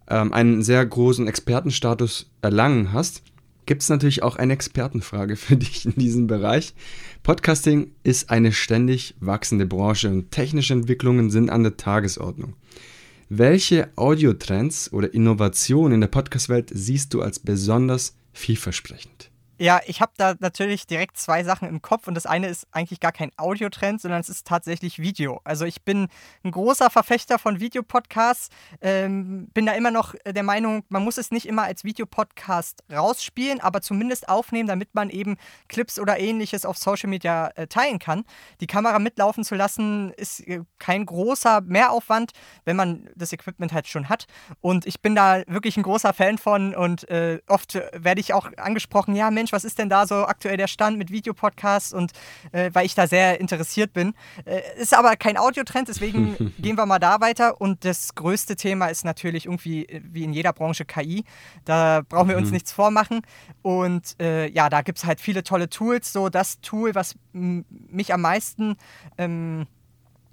ähm, 0.09 0.33
einen 0.33 0.63
sehr 0.63 0.85
großen 0.85 1.27
Expertenstatus 1.27 2.31
erlangen 2.43 2.93
hast, 2.93 3.23
gibt 3.71 3.83
es 3.83 3.89
natürlich 3.89 4.25
auch 4.25 4.35
eine 4.35 4.53
Expertenfrage 4.53 5.37
für 5.37 5.57
dich 5.57 5.87
in 5.87 5.95
diesem 5.95 6.27
Bereich. 6.27 6.75
Podcasting 7.23 7.93
ist 8.03 8.29
eine 8.29 8.51
ständig 8.51 9.15
wachsende 9.21 9.65
Branche 9.65 10.09
und 10.09 10.33
technische 10.33 10.73
Entwicklungen 10.73 11.31
sind 11.31 11.51
an 11.51 11.63
der 11.63 11.77
Tagesordnung. 11.77 12.55
Welche 13.29 13.89
Audiotrends 13.95 14.93
oder 14.93 15.15
Innovationen 15.15 15.93
in 15.93 16.01
der 16.01 16.09
Podcast-Welt 16.09 16.73
siehst 16.75 17.15
du 17.15 17.23
als 17.23 17.39
besonders 17.39 18.17
vielversprechend? 18.33 19.30
Ja, 19.63 19.83
ich 19.85 20.01
habe 20.01 20.13
da 20.17 20.37
natürlich 20.39 20.87
direkt 20.87 21.19
zwei 21.19 21.45
Sachen 21.45 21.69
im 21.69 21.83
Kopf 21.83 22.09
und 22.09 22.15
das 22.15 22.25
eine 22.25 22.47
ist 22.47 22.67
eigentlich 22.73 22.99
gar 22.99 23.13
kein 23.13 23.31
Audiotrend, 23.37 24.01
sondern 24.01 24.23
es 24.23 24.31
ist 24.31 24.47
tatsächlich 24.47 24.99
Video. 24.99 25.43
Also 25.45 25.67
ich 25.67 25.83
bin 25.83 26.09
ein 26.43 26.51
großer 26.51 26.89
Verfechter 26.89 27.39
von 27.39 27.61
Videopodcasts, 27.61 28.49
ähm, 28.81 29.49
bin 29.53 29.67
da 29.67 29.73
immer 29.73 29.91
noch 29.91 30.15
der 30.25 30.45
Meinung, 30.45 30.85
man 30.89 31.05
muss 31.05 31.19
es 31.19 31.31
nicht 31.31 31.45
immer 31.45 31.65
als 31.65 31.85
Videopodcast 31.85 32.85
rausspielen, 32.91 33.61
aber 33.61 33.83
zumindest 33.83 34.31
aufnehmen, 34.31 34.67
damit 34.67 34.95
man 34.95 35.11
eben 35.11 35.37
Clips 35.69 35.99
oder 35.99 36.19
ähnliches 36.19 36.65
auf 36.65 36.79
Social 36.79 37.11
Media 37.11 37.51
äh, 37.55 37.67
teilen 37.67 37.99
kann. 37.99 38.25
Die 38.63 38.67
Kamera 38.67 38.99
mitlaufen 38.99 39.45
zu 39.45 39.57
lassen 39.57 40.11
ist 40.15 40.41
äh, 40.49 40.63
kein 40.79 41.05
großer 41.05 41.61
Mehraufwand, 41.61 42.33
wenn 42.65 42.77
man 42.77 43.11
das 43.15 43.31
Equipment 43.35 43.75
halt 43.75 43.89
schon 43.89 44.09
hat. 44.09 44.25
Und 44.63 44.87
ich 44.87 45.03
bin 45.03 45.15
da 45.15 45.43
wirklich 45.49 45.77
ein 45.77 45.83
großer 45.83 46.15
Fan 46.15 46.39
von 46.39 46.75
und 46.75 47.07
äh, 47.11 47.43
oft 47.47 47.75
werde 47.93 48.23
ich 48.23 48.33
auch 48.33 48.51
angesprochen, 48.57 49.15
ja 49.15 49.31
Mensch, 49.31 49.50
Mensch, 49.51 49.53
was 49.53 49.65
ist 49.65 49.79
denn 49.79 49.89
da 49.89 50.07
so 50.07 50.27
aktuell 50.27 50.57
der 50.57 50.69
Stand 50.69 50.99
mit 50.99 51.11
Videopodcasts 51.11 51.93
und 51.93 52.13
äh, 52.53 52.71
weil 52.73 52.87
ich 52.87 52.95
da 52.95 53.07
sehr 53.07 53.41
interessiert 53.41 53.93
bin. 53.93 54.15
Äh, 54.45 54.61
ist 54.79 54.95
aber 54.95 55.17
kein 55.17 55.37
Audiotrend, 55.37 55.89
deswegen 55.89 56.55
gehen 56.59 56.77
wir 56.77 56.87
mal 56.87 56.99
da 56.99 57.21
weiter. 57.21 57.61
Und 57.61 57.85
das 57.85 58.15
größte 58.15 58.57
Thema 58.57 58.87
ist 58.87 59.05
natürlich 59.05 59.47
irgendwie 59.47 59.87
äh, 59.87 60.01
wie 60.05 60.25
in 60.25 60.33
jeder 60.33 60.53
Branche 60.53 60.85
KI. 60.85 61.25
Da 61.65 62.03
brauchen 62.09 62.29
wir 62.29 62.37
uns 62.37 62.49
mhm. 62.49 62.55
nichts 62.55 62.73
vormachen. 62.73 63.23
Und 63.63 64.17
äh, 64.21 64.49
ja, 64.51 64.69
da 64.69 64.83
gibt 64.83 64.99
es 64.99 65.05
halt 65.05 65.21
viele 65.21 65.43
tolle 65.43 65.69
Tools. 65.69 66.13
So 66.13 66.29
das 66.29 66.61
Tool, 66.61 66.95
was 66.95 67.15
mich 67.33 68.13
am 68.13 68.23
meisten 68.23 68.77
ähm, 69.19 69.67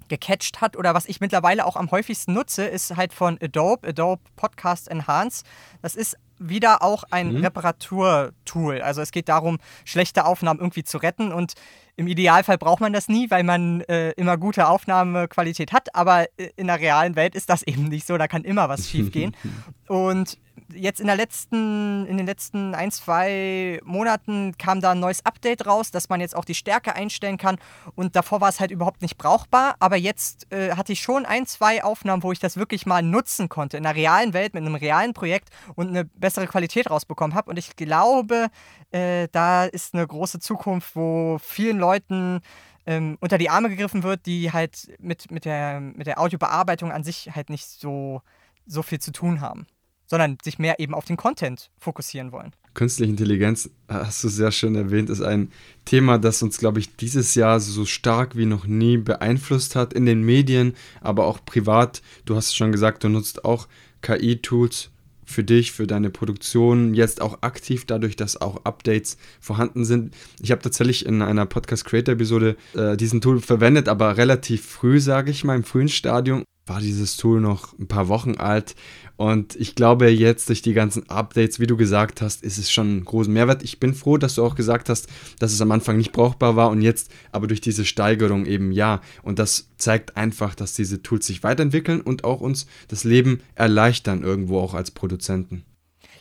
gecatcht 0.08 0.60
hat 0.60 0.76
oder 0.76 0.94
was 0.94 1.06
ich 1.06 1.20
mittlerweile 1.20 1.66
auch 1.66 1.76
am 1.76 1.90
häufigsten 1.90 2.32
nutze, 2.32 2.64
ist 2.64 2.96
halt 2.96 3.12
von 3.12 3.38
Adobe, 3.42 3.88
Adobe 3.88 4.22
Podcast 4.36 4.88
Enhance. 4.88 5.44
Das 5.82 5.94
ist 5.94 6.16
wieder 6.38 6.82
auch 6.82 7.04
ein 7.10 7.34
mhm. 7.34 7.44
Reparaturtool. 7.44 8.80
Also 8.82 9.00
es 9.00 9.10
geht 9.10 9.28
darum, 9.28 9.58
schlechte 9.84 10.24
Aufnahmen 10.24 10.60
irgendwie 10.60 10.84
zu 10.84 10.98
retten 10.98 11.32
und 11.32 11.54
im 11.96 12.06
Idealfall 12.06 12.58
braucht 12.58 12.80
man 12.80 12.92
das 12.92 13.08
nie, 13.08 13.28
weil 13.30 13.42
man 13.42 13.80
äh, 13.82 14.12
immer 14.12 14.38
gute 14.38 14.68
Aufnahmequalität 14.68 15.72
hat, 15.72 15.94
aber 15.96 16.26
äh, 16.36 16.50
in 16.54 16.68
der 16.68 16.78
realen 16.78 17.16
Welt 17.16 17.34
ist 17.34 17.50
das 17.50 17.62
eben 17.64 17.84
nicht 17.84 18.06
so, 18.06 18.16
da 18.16 18.28
kann 18.28 18.44
immer 18.44 18.68
was 18.68 18.88
schiefgehen. 18.88 19.34
und 19.88 20.38
jetzt 20.74 21.00
in, 21.00 21.06
der 21.06 21.16
letzten, 21.16 22.06
in 22.06 22.16
den 22.16 22.26
letzten 22.26 22.74
ein, 22.74 22.90
zwei 22.90 23.80
Monaten 23.84 24.56
kam 24.58 24.80
da 24.80 24.92
ein 24.92 25.00
neues 25.00 25.24
Update 25.24 25.66
raus, 25.66 25.90
dass 25.90 26.08
man 26.08 26.20
jetzt 26.20 26.36
auch 26.36 26.44
die 26.44 26.54
Stärke 26.54 26.94
einstellen 26.94 27.38
kann. 27.38 27.58
Und 27.94 28.16
davor 28.16 28.40
war 28.40 28.48
es 28.48 28.60
halt 28.60 28.70
überhaupt 28.70 29.02
nicht 29.02 29.18
brauchbar. 29.18 29.76
Aber 29.80 29.96
jetzt 29.96 30.52
äh, 30.52 30.72
hatte 30.72 30.92
ich 30.92 31.00
schon 31.00 31.26
ein, 31.26 31.46
zwei 31.46 31.82
Aufnahmen, 31.82 32.22
wo 32.22 32.32
ich 32.32 32.38
das 32.38 32.56
wirklich 32.56 32.86
mal 32.86 33.02
nutzen 33.02 33.48
konnte. 33.48 33.76
In 33.76 33.82
der 33.82 33.94
realen 33.94 34.32
Welt, 34.32 34.54
mit 34.54 34.64
einem 34.64 34.74
realen 34.74 35.14
Projekt 35.14 35.50
und 35.74 35.88
eine 35.88 36.04
bessere 36.04 36.46
Qualität 36.46 36.90
rausbekommen 36.90 37.34
habe. 37.34 37.50
Und 37.50 37.58
ich 37.58 37.76
glaube, 37.76 38.48
äh, 38.90 39.28
da 39.32 39.64
ist 39.64 39.94
eine 39.94 40.06
große 40.06 40.40
Zukunft, 40.40 40.96
wo 40.96 41.38
vielen 41.42 41.78
Leuten 41.78 42.40
ähm, 42.86 43.18
unter 43.20 43.38
die 43.38 43.50
Arme 43.50 43.68
gegriffen 43.68 44.02
wird, 44.02 44.26
die 44.26 44.52
halt 44.52 44.88
mit, 44.98 45.30
mit, 45.30 45.44
der, 45.44 45.80
mit 45.80 46.06
der 46.06 46.20
Audiobearbeitung 46.20 46.92
an 46.92 47.04
sich 47.04 47.30
halt 47.34 47.50
nicht 47.50 47.66
so, 47.66 48.22
so 48.66 48.82
viel 48.82 48.98
zu 48.98 49.12
tun 49.12 49.40
haben 49.40 49.66
sondern 50.08 50.38
sich 50.42 50.58
mehr 50.58 50.80
eben 50.80 50.94
auf 50.94 51.04
den 51.04 51.16
Content 51.16 51.70
fokussieren 51.78 52.32
wollen. 52.32 52.52
Künstliche 52.74 53.10
Intelligenz, 53.10 53.70
hast 53.88 54.24
du 54.24 54.28
sehr 54.28 54.50
schön 54.50 54.74
erwähnt, 54.74 55.10
ist 55.10 55.22
ein 55.22 55.52
Thema, 55.84 56.18
das 56.18 56.42
uns, 56.42 56.58
glaube 56.58 56.80
ich, 56.80 56.96
dieses 56.96 57.34
Jahr 57.34 57.60
so 57.60 57.84
stark 57.84 58.36
wie 58.36 58.46
noch 58.46 58.66
nie 58.66 58.96
beeinflusst 58.96 59.76
hat 59.76 59.92
in 59.92 60.06
den 60.06 60.22
Medien, 60.22 60.74
aber 61.00 61.26
auch 61.26 61.44
privat. 61.44 62.02
Du 62.24 62.36
hast 62.36 62.56
schon 62.56 62.72
gesagt, 62.72 63.04
du 63.04 63.08
nutzt 63.08 63.44
auch 63.44 63.68
KI-Tools 64.02 64.90
für 65.28 65.44
dich, 65.44 65.72
für 65.72 65.86
deine 65.86 66.08
Produktion, 66.08 66.94
jetzt 66.94 67.20
auch 67.20 67.42
aktiv, 67.42 67.84
dadurch, 67.84 68.16
dass 68.16 68.40
auch 68.40 68.64
Updates 68.64 69.18
vorhanden 69.40 69.84
sind. 69.84 70.14
Ich 70.40 70.50
habe 70.50 70.62
tatsächlich 70.62 71.04
in 71.04 71.20
einer 71.20 71.44
Podcast 71.44 71.84
Creator 71.84 72.14
Episode 72.14 72.56
äh, 72.74 72.96
diesen 72.96 73.20
Tool 73.20 73.40
verwendet, 73.40 73.88
aber 73.88 74.16
relativ 74.16 74.64
früh, 74.64 75.00
sage 75.00 75.30
ich 75.30 75.44
mal, 75.44 75.56
im 75.56 75.64
frühen 75.64 75.90
Stadium 75.90 76.44
war 76.68 76.80
dieses 76.80 77.16
Tool 77.16 77.40
noch 77.40 77.78
ein 77.78 77.88
paar 77.88 78.08
Wochen 78.08 78.36
alt 78.36 78.74
und 79.18 79.56
ich 79.56 79.74
glaube, 79.74 80.08
jetzt 80.10 80.48
durch 80.48 80.62
die 80.62 80.74
ganzen 80.74 81.10
Updates, 81.10 81.58
wie 81.58 81.66
du 81.66 81.76
gesagt 81.76 82.22
hast, 82.22 82.44
ist 82.44 82.56
es 82.56 82.70
schon 82.70 82.98
ein 82.98 83.04
großer 83.04 83.28
Mehrwert. 83.28 83.64
Ich 83.64 83.80
bin 83.80 83.92
froh, 83.92 84.16
dass 84.16 84.36
du 84.36 84.44
auch 84.44 84.54
gesagt 84.54 84.88
hast, 84.88 85.08
dass 85.40 85.52
es 85.52 85.60
am 85.60 85.72
Anfang 85.72 85.96
nicht 85.96 86.12
brauchbar 86.12 86.54
war 86.54 86.70
und 86.70 86.82
jetzt 86.82 87.10
aber 87.32 87.48
durch 87.48 87.60
diese 87.60 87.84
Steigerung 87.84 88.46
eben 88.46 88.70
ja. 88.70 89.00
Und 89.22 89.40
das 89.40 89.70
zeigt 89.76 90.16
einfach, 90.16 90.54
dass 90.54 90.74
diese 90.74 91.02
Tools 91.02 91.26
sich 91.26 91.42
weiterentwickeln 91.42 92.00
und 92.00 92.22
auch 92.22 92.40
uns 92.40 92.68
das 92.86 93.02
Leben 93.02 93.40
erleichtern, 93.56 94.22
irgendwo 94.22 94.60
auch 94.60 94.74
als 94.74 94.92
Produzenten. 94.92 95.64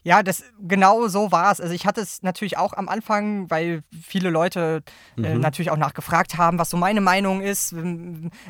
Ja, 0.01 0.23
das 0.23 0.43
genau 0.59 1.07
so 1.07 1.31
war 1.31 1.51
es. 1.51 1.61
Also 1.61 1.75
ich 1.75 1.85
hatte 1.85 2.01
es 2.01 2.23
natürlich 2.23 2.57
auch 2.57 2.73
am 2.73 2.89
Anfang, 2.89 3.47
weil 3.51 3.83
viele 4.01 4.31
Leute 4.31 4.81
äh, 5.17 5.35
mhm. 5.35 5.41
natürlich 5.41 5.69
auch 5.69 5.77
nachgefragt 5.77 6.39
haben, 6.39 6.57
was 6.57 6.71
so 6.71 6.77
meine 6.77 7.01
Meinung 7.01 7.41
ist, 7.41 7.75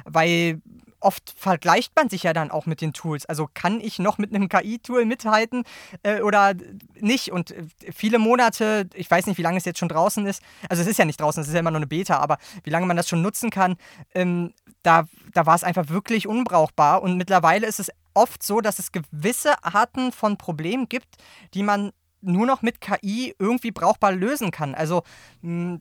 weil 0.05 0.61
oft 0.99 1.33
vergleicht 1.37 1.95
man 1.95 2.09
sich 2.09 2.23
ja 2.23 2.33
dann 2.33 2.51
auch 2.51 2.65
mit 2.65 2.81
den 2.81 2.93
Tools. 2.93 3.25
Also 3.25 3.47
kann 3.53 3.79
ich 3.79 3.99
noch 3.99 4.17
mit 4.17 4.33
einem 4.33 4.49
KI-Tool 4.49 5.05
mithalten 5.05 5.63
äh, 6.03 6.21
oder 6.21 6.53
nicht? 6.99 7.31
Und 7.31 7.51
äh, 7.51 7.63
viele 7.93 8.19
Monate, 8.19 8.89
ich 8.93 9.09
weiß 9.09 9.27
nicht, 9.27 9.37
wie 9.37 9.43
lange 9.43 9.57
es 9.57 9.65
jetzt 9.65 9.79
schon 9.79 9.89
draußen 9.89 10.25
ist, 10.25 10.41
also 10.69 10.81
es 10.81 10.87
ist 10.87 10.97
ja 10.97 11.05
nicht 11.05 11.21
draußen, 11.21 11.41
es 11.41 11.47
ist 11.47 11.53
ja 11.53 11.59
immer 11.59 11.71
nur 11.71 11.79
eine 11.79 11.87
Beta, 11.87 12.17
aber 12.17 12.37
wie 12.63 12.69
lange 12.69 12.85
man 12.85 12.97
das 12.97 13.07
schon 13.07 13.21
nutzen 13.21 13.49
kann, 13.49 13.77
ähm, 14.15 14.53
da, 14.83 15.05
da 15.33 15.45
war 15.45 15.55
es 15.55 15.63
einfach 15.63 15.89
wirklich 15.89 16.27
unbrauchbar. 16.27 17.01
Und 17.01 17.17
mittlerweile 17.17 17.67
ist 17.67 17.79
es 17.79 17.91
oft 18.13 18.41
so, 18.41 18.61
dass 18.61 18.79
es 18.79 18.91
gewisse 18.91 19.63
Arten 19.63 20.11
von 20.11 20.37
Problemen 20.37 20.89
gibt, 20.89 21.15
die 21.53 21.63
man 21.63 21.91
nur 22.21 22.45
noch 22.45 22.61
mit 22.61 22.81
KI 22.81 23.35
irgendwie 23.37 23.71
brauchbar 23.71 24.11
lösen 24.11 24.51
kann. 24.51 24.73
Also 24.73 25.03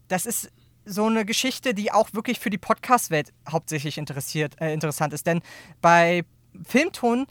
das 0.08 0.26
ist 0.26 0.50
so 0.86 1.04
eine 1.04 1.24
Geschichte, 1.24 1.74
die 1.74 1.92
auch 1.92 2.14
wirklich 2.14 2.38
für 2.38 2.48
die 2.48 2.58
Podcast-Welt 2.58 3.32
hauptsächlich 3.50 3.98
interessiert, 3.98 4.58
äh, 4.60 4.72
interessant 4.72 5.12
ist. 5.12 5.26
Denn 5.26 5.42
bei 5.82 6.24
Filmton 6.64 7.26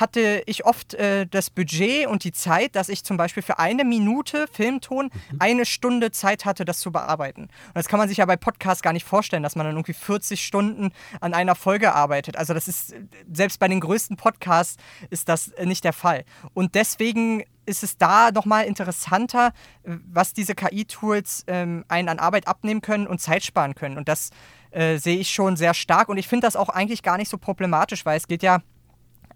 hatte 0.00 0.42
ich 0.46 0.64
oft 0.64 0.94
äh, 0.94 1.26
das 1.26 1.50
Budget 1.50 2.06
und 2.06 2.24
die 2.24 2.32
Zeit, 2.32 2.76
dass 2.76 2.88
ich 2.88 3.04
zum 3.04 3.16
Beispiel 3.16 3.42
für 3.42 3.58
eine 3.58 3.84
Minute 3.84 4.46
Filmton 4.52 5.06
mhm. 5.06 5.36
eine 5.38 5.66
Stunde 5.66 6.10
Zeit 6.10 6.44
hatte, 6.44 6.64
das 6.64 6.80
zu 6.80 6.92
bearbeiten. 6.92 7.42
Und 7.42 7.74
das 7.74 7.88
kann 7.88 7.98
man 7.98 8.08
sich 8.08 8.18
ja 8.18 8.26
bei 8.26 8.36
Podcasts 8.36 8.82
gar 8.82 8.92
nicht 8.92 9.04
vorstellen, 9.04 9.42
dass 9.42 9.56
man 9.56 9.66
dann 9.66 9.76
irgendwie 9.76 9.94
40 9.94 10.44
Stunden 10.44 10.92
an 11.20 11.34
einer 11.34 11.54
Folge 11.54 11.94
arbeitet. 11.94 12.36
Also 12.36 12.54
das 12.54 12.68
ist, 12.68 12.94
selbst 13.32 13.58
bei 13.58 13.68
den 13.68 13.80
größten 13.80 14.16
Podcasts 14.16 14.76
ist 15.10 15.28
das 15.28 15.52
nicht 15.64 15.84
der 15.84 15.92
Fall. 15.92 16.24
Und 16.54 16.74
deswegen 16.74 17.44
ist 17.66 17.82
es 17.82 17.98
da 17.98 18.30
nochmal 18.30 18.64
interessanter, 18.64 19.52
was 19.82 20.32
diese 20.32 20.54
KI-Tools 20.54 21.44
ähm, 21.48 21.84
einen 21.88 22.08
an 22.08 22.18
Arbeit 22.18 22.46
abnehmen 22.46 22.80
können 22.80 23.06
und 23.06 23.20
Zeit 23.20 23.44
sparen 23.44 23.74
können. 23.74 23.98
Und 23.98 24.08
das 24.08 24.30
äh, 24.70 24.98
sehe 24.98 25.18
ich 25.18 25.30
schon 25.30 25.56
sehr 25.56 25.74
stark. 25.74 26.08
Und 26.08 26.16
ich 26.16 26.28
finde 26.28 26.46
das 26.46 26.56
auch 26.56 26.68
eigentlich 26.68 27.02
gar 27.02 27.16
nicht 27.16 27.28
so 27.28 27.38
problematisch, 27.38 28.06
weil 28.06 28.16
es 28.16 28.28
geht 28.28 28.42
ja 28.42 28.60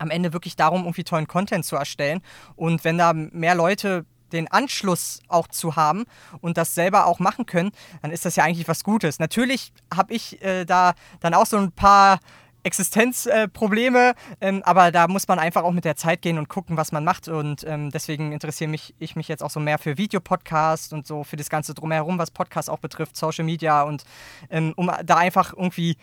am 0.01 0.11
Ende 0.11 0.33
wirklich 0.33 0.57
darum, 0.57 0.83
irgendwie 0.83 1.05
tollen 1.05 1.29
Content 1.29 1.65
zu 1.65 1.77
erstellen. 1.77 2.23
Und 2.57 2.85
wenn 2.85 2.99
da 2.99 3.13
mehr 3.13 3.55
Leute 3.55 4.05
den 4.33 4.49
Anschluss 4.49 5.21
auch 5.29 5.49
zu 5.49 5.77
haben 5.77 6.05
und 6.41 6.57
das 6.57 6.75
selber 6.75 7.07
auch 7.07 7.19
machen 7.19 7.47
können, 7.47 7.73
dann 8.03 8.11
ist 8.11 8.25
das 8.25 8.37
ja 8.37 8.45
eigentlich 8.45 8.69
was 8.69 8.85
Gutes. 8.85 9.19
Natürlich 9.19 9.73
habe 9.95 10.15
ich 10.15 10.43
äh, 10.43 10.65
da 10.65 10.95
dann 11.21 11.35
auch 11.35 11.47
so 11.47 11.57
ein 11.57 11.73
paar 11.73 12.21
Existenzprobleme, 12.63 14.11
äh, 14.41 14.49
ähm, 14.49 14.63
aber 14.65 14.93
da 14.93 15.09
muss 15.09 15.27
man 15.29 15.39
einfach 15.39 15.63
auch 15.63 15.73
mit 15.73 15.85
der 15.85 15.97
Zeit 15.97 16.23
gehen 16.23 16.39
und 16.39 16.49
gucken, 16.49 16.77
was 16.77 16.93
man 16.93 17.05
macht. 17.05 17.29
Und 17.29 17.65
ähm, 17.67 17.91
deswegen 17.91 18.33
interessiere 18.33 18.71
mich, 18.71 18.95
ich 18.99 19.17
mich 19.17 19.29
jetzt 19.29 19.43
auch 19.43 19.51
so 19.51 19.61
mehr 19.61 19.79
für 19.79 19.97
Videopodcast 19.97 20.93
und 20.93 21.07
so 21.07 21.25
für 21.25 21.37
das 21.37 21.49
Ganze 21.49 21.75
drumherum, 21.75 22.19
was 22.19 22.31
Podcast 22.31 22.69
auch 22.69 22.79
betrifft, 22.79 23.17
Social 23.17 23.45
Media 23.45 23.83
und 23.83 24.05
ähm, 24.51 24.75
um 24.77 24.91
da 25.05 25.17
einfach 25.17 25.53
irgendwie 25.55 25.97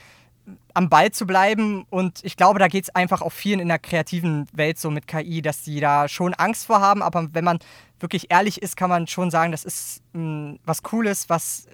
am 0.73 0.89
Ball 0.89 1.11
zu 1.11 1.25
bleiben. 1.25 1.85
Und 1.89 2.23
ich 2.23 2.37
glaube, 2.37 2.59
da 2.59 2.67
geht 2.67 2.85
es 2.85 2.89
einfach 2.95 3.21
auch 3.21 3.31
vielen 3.31 3.59
in 3.59 3.67
der 3.67 3.79
kreativen 3.79 4.47
Welt 4.53 4.77
so 4.77 4.89
mit 4.89 5.07
KI, 5.07 5.41
dass 5.41 5.65
sie 5.65 5.79
da 5.79 6.07
schon 6.07 6.33
Angst 6.33 6.65
vor 6.65 6.79
haben. 6.79 7.01
Aber 7.01 7.29
wenn 7.33 7.43
man 7.43 7.59
wirklich 7.99 8.27
ehrlich 8.29 8.61
ist, 8.61 8.77
kann 8.77 8.89
man 8.89 9.07
schon 9.07 9.31
sagen, 9.31 9.51
das 9.51 9.65
ist 9.65 10.01
mh, 10.13 10.19
hm, 10.21 10.59
was 10.63 10.83
Cooles, 10.83 11.29
was 11.29 11.67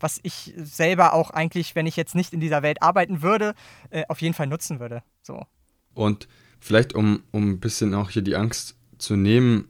was 0.00 0.20
ich 0.22 0.52
selber 0.56 1.14
auch 1.14 1.30
eigentlich, 1.30 1.74
wenn 1.74 1.86
ich 1.86 1.96
jetzt 1.96 2.14
nicht 2.14 2.34
in 2.34 2.40
dieser 2.40 2.62
Welt 2.62 2.82
arbeiten 2.82 3.22
würde, 3.22 3.54
äh, 3.90 4.04
auf 4.08 4.20
jeden 4.20 4.34
Fall 4.34 4.46
nutzen 4.46 4.80
würde. 4.80 5.02
So. 5.22 5.46
Und 5.94 6.28
vielleicht, 6.60 6.94
um, 6.94 7.22
um 7.30 7.52
ein 7.52 7.60
bisschen 7.60 7.94
auch 7.94 8.10
hier 8.10 8.22
die 8.22 8.36
Angst 8.36 8.76
zu 8.98 9.16
nehmen, 9.16 9.68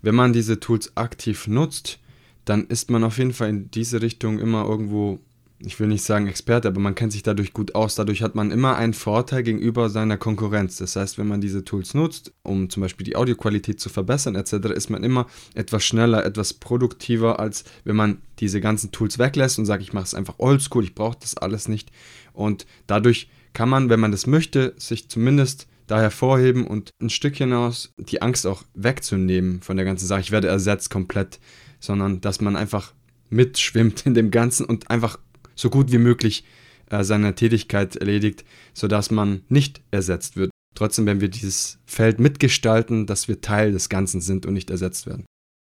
wenn 0.00 0.14
man 0.14 0.32
diese 0.32 0.60
Tools 0.60 0.96
aktiv 0.96 1.46
nutzt, 1.48 1.98
dann 2.44 2.66
ist 2.66 2.90
man 2.90 3.02
auf 3.04 3.18
jeden 3.18 3.32
Fall 3.32 3.48
in 3.48 3.70
diese 3.70 4.02
Richtung 4.02 4.38
immer 4.38 4.64
irgendwo 4.64 5.20
ich 5.64 5.78
will 5.78 5.86
nicht 5.86 6.02
sagen 6.02 6.26
Experte, 6.26 6.68
aber 6.68 6.80
man 6.80 6.94
kennt 6.94 7.12
sich 7.12 7.22
dadurch 7.22 7.52
gut 7.52 7.74
aus. 7.74 7.94
Dadurch 7.94 8.22
hat 8.22 8.34
man 8.34 8.50
immer 8.50 8.76
einen 8.76 8.94
Vorteil 8.94 9.42
gegenüber 9.42 9.88
seiner 9.88 10.16
Konkurrenz. 10.16 10.76
Das 10.76 10.96
heißt, 10.96 11.18
wenn 11.18 11.28
man 11.28 11.40
diese 11.40 11.64
Tools 11.64 11.94
nutzt, 11.94 12.32
um 12.42 12.68
zum 12.68 12.80
Beispiel 12.80 13.04
die 13.04 13.16
Audioqualität 13.16 13.80
zu 13.80 13.88
verbessern 13.88 14.34
etc., 14.34 14.52
ist 14.74 14.90
man 14.90 15.04
immer 15.04 15.26
etwas 15.54 15.84
schneller, 15.84 16.24
etwas 16.24 16.54
produktiver, 16.54 17.38
als 17.38 17.64
wenn 17.84 17.96
man 17.96 18.22
diese 18.40 18.60
ganzen 18.60 18.90
Tools 18.92 19.18
weglässt 19.18 19.58
und 19.58 19.66
sagt, 19.66 19.82
ich 19.82 19.92
mache 19.92 20.04
es 20.04 20.14
einfach 20.14 20.38
oldschool, 20.38 20.84
ich 20.84 20.94
brauche 20.94 21.18
das 21.20 21.36
alles 21.36 21.68
nicht. 21.68 21.90
Und 22.32 22.66
dadurch 22.86 23.28
kann 23.52 23.68
man, 23.68 23.88
wenn 23.88 24.00
man 24.00 24.12
das 24.12 24.26
möchte, 24.26 24.74
sich 24.78 25.08
zumindest 25.08 25.68
da 25.86 26.00
hervorheben 26.00 26.66
und 26.66 26.90
ein 27.00 27.10
Stückchen 27.10 27.52
aus 27.52 27.92
die 27.98 28.22
Angst 28.22 28.46
auch 28.46 28.62
wegzunehmen 28.74 29.60
von 29.62 29.76
der 29.76 29.84
ganzen 29.84 30.06
Sache. 30.06 30.20
Ich 30.20 30.30
werde 30.30 30.48
ersetzt 30.48 30.90
komplett, 30.90 31.38
sondern 31.80 32.20
dass 32.20 32.40
man 32.40 32.56
einfach 32.56 32.92
mitschwimmt 33.28 34.06
in 34.06 34.14
dem 34.14 34.30
Ganzen 34.30 34.64
und 34.66 34.90
einfach 34.90 35.18
so 35.62 35.70
gut 35.70 35.90
wie 35.92 35.98
möglich 35.98 36.44
äh, 36.90 37.04
seine 37.04 37.34
Tätigkeit 37.34 37.96
erledigt, 37.96 38.44
sodass 38.74 39.10
man 39.10 39.42
nicht 39.48 39.80
ersetzt 39.90 40.36
wird. 40.36 40.50
Trotzdem 40.74 41.06
werden 41.06 41.20
wir 41.20 41.28
dieses 41.28 41.78
Feld 41.86 42.18
mitgestalten, 42.18 43.06
dass 43.06 43.28
wir 43.28 43.40
Teil 43.40 43.72
des 43.72 43.88
Ganzen 43.88 44.20
sind 44.20 44.44
und 44.44 44.54
nicht 44.54 44.70
ersetzt 44.70 45.06
werden. 45.06 45.24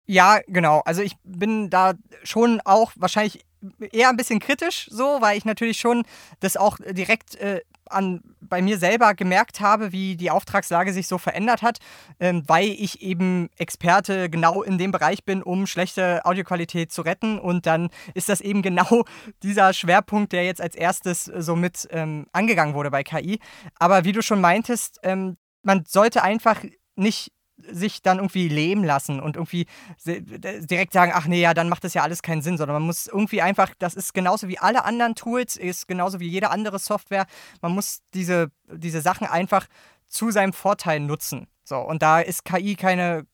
Ja, 0.08 0.40
genau. 0.48 0.82
Also 0.86 1.02
ich 1.02 1.16
bin 1.24 1.70
da 1.70 1.94
schon 2.24 2.60
auch 2.66 2.92
wahrscheinlich 2.96 3.46
eher 3.92 4.10
ein 4.10 4.18
bisschen 4.18 4.40
kritisch 4.40 4.88
so, 4.90 5.18
weil 5.22 5.38
ich 5.38 5.46
natürlich 5.46 5.80
schon 5.80 6.04
das 6.40 6.58
auch 6.58 6.78
direkt 6.92 7.36
äh, 7.36 7.62
an, 7.94 8.22
bei 8.40 8.62
mir 8.62 8.78
selber 8.78 9.14
gemerkt 9.14 9.60
habe, 9.60 9.92
wie 9.92 10.16
die 10.16 10.32
Auftragslage 10.32 10.94
sich 10.94 11.08
so 11.08 11.18
verändert 11.18 11.62
hat, 11.62 11.80
ähm, 12.20 12.44
weil 12.48 12.70
ich 12.70 13.02
eben 13.02 13.50
Experte 13.58 14.30
genau 14.30 14.64
in 14.64 14.78
dem 14.78 14.92
Bereich 14.92 15.24
bin, 15.24 15.44
um 15.44 15.68
schlechte 15.68 16.26
Audioqualität 16.26 16.92
zu 16.92 17.02
retten. 17.02 17.40
Und 17.40 17.66
dann 17.66 17.90
ist 18.14 18.30
das 18.30 18.42
eben 18.42 18.62
genau 18.62 19.06
dieser 19.44 19.74
Schwerpunkt, 19.74 20.34
der 20.34 20.46
jetzt 20.46 20.62
als 20.62 20.76
erstes 20.76 21.26
so 21.26 21.56
mit 21.56 21.88
ähm, 21.92 22.28
angegangen 22.32 22.74
wurde 22.74 22.92
bei 22.92 23.04
KI. 23.04 23.40
Aber 23.76 24.04
wie 24.04 24.12
du 24.12 24.22
schon 24.22 24.42
meintest, 24.42 25.00
ähm, 25.04 25.38
man 25.64 25.84
sollte 25.88 26.24
einfach 26.24 26.64
nicht 26.96 27.32
sich 27.70 28.02
dann 28.02 28.18
irgendwie 28.18 28.48
leben 28.48 28.84
lassen 28.84 29.20
und 29.20 29.36
irgendwie 29.36 29.66
direkt 30.06 30.94
sagen, 30.94 31.12
ach 31.14 31.28
nee, 31.28 31.42
ja, 31.42 31.54
dann 31.54 31.70
macht 31.70 31.84
das 31.84 31.94
ja 31.94 32.04
alles 32.04 32.22
keinen 32.22 32.42
Sinn, 32.42 32.58
sondern 32.58 32.76
man 32.76 32.86
muss 32.86 33.08
irgendwie 33.08 33.42
einfach, 33.42 33.72
das 33.80 33.94
ist 33.96 34.14
genauso 34.14 34.48
wie 34.48 34.60
alle 34.60 34.86
anderen 34.86 35.16
Tools, 35.16 35.56
ist 35.56 35.88
genauso 35.88 36.20
wie 36.20 36.28
jede 36.28 36.50
andere 36.50 36.80
Software, 36.80 37.26
man 37.62 37.74
muss 37.74 38.02
diese, 38.14 38.52
diese 38.72 39.02
Sachen 39.02 39.28
einfach 39.28 39.68
zu 40.08 40.32
seinem 40.32 40.54
Vorteil 40.54 41.00
nutzen. 41.00 41.48
So, 41.64 41.78
und 41.78 42.02
da 42.02 42.20
ist 42.20 42.44
KI 42.44 42.76
keine 42.76 43.26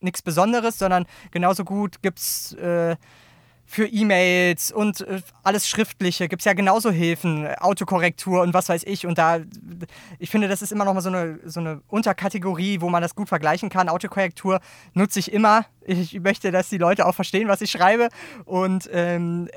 nichts 0.00 0.20
Besonderes, 0.20 0.78
sondern 0.78 1.06
genauso 1.30 1.64
gut 1.64 2.02
gibt 2.02 2.18
es 2.18 2.52
äh, 2.54 2.96
für 3.66 3.86
E-Mails 3.86 4.70
und 4.70 5.00
äh, 5.00 5.20
alles 5.42 5.68
Schriftliche 5.68 6.28
gibt 6.28 6.40
es 6.40 6.46
ja 6.46 6.52
genauso 6.52 6.90
Hilfen, 6.90 7.46
Autokorrektur 7.56 8.42
und 8.42 8.54
was 8.54 8.68
weiß 8.68 8.84
ich. 8.84 9.06
Und 9.06 9.18
da, 9.18 9.40
ich 10.18 10.30
finde, 10.30 10.48
das 10.48 10.62
ist 10.62 10.72
immer 10.72 10.84
noch 10.84 10.94
mal 10.94 11.00
so 11.00 11.08
eine, 11.08 11.40
so 11.44 11.60
eine 11.60 11.82
Unterkategorie, 11.88 12.80
wo 12.80 12.88
man 12.88 13.02
das 13.02 13.14
gut 13.14 13.28
vergleichen 13.28 13.68
kann. 13.68 13.88
Autokorrektur 13.88 14.60
nutze 14.94 15.18
ich 15.18 15.32
immer. 15.32 15.66
Ich 15.84 16.18
möchte, 16.20 16.52
dass 16.52 16.68
die 16.68 16.78
Leute 16.78 17.06
auch 17.06 17.14
verstehen, 17.14 17.48
was 17.48 17.60
ich 17.60 17.70
schreibe. 17.70 18.08
Und 18.44 18.88
ähm, 18.92 19.48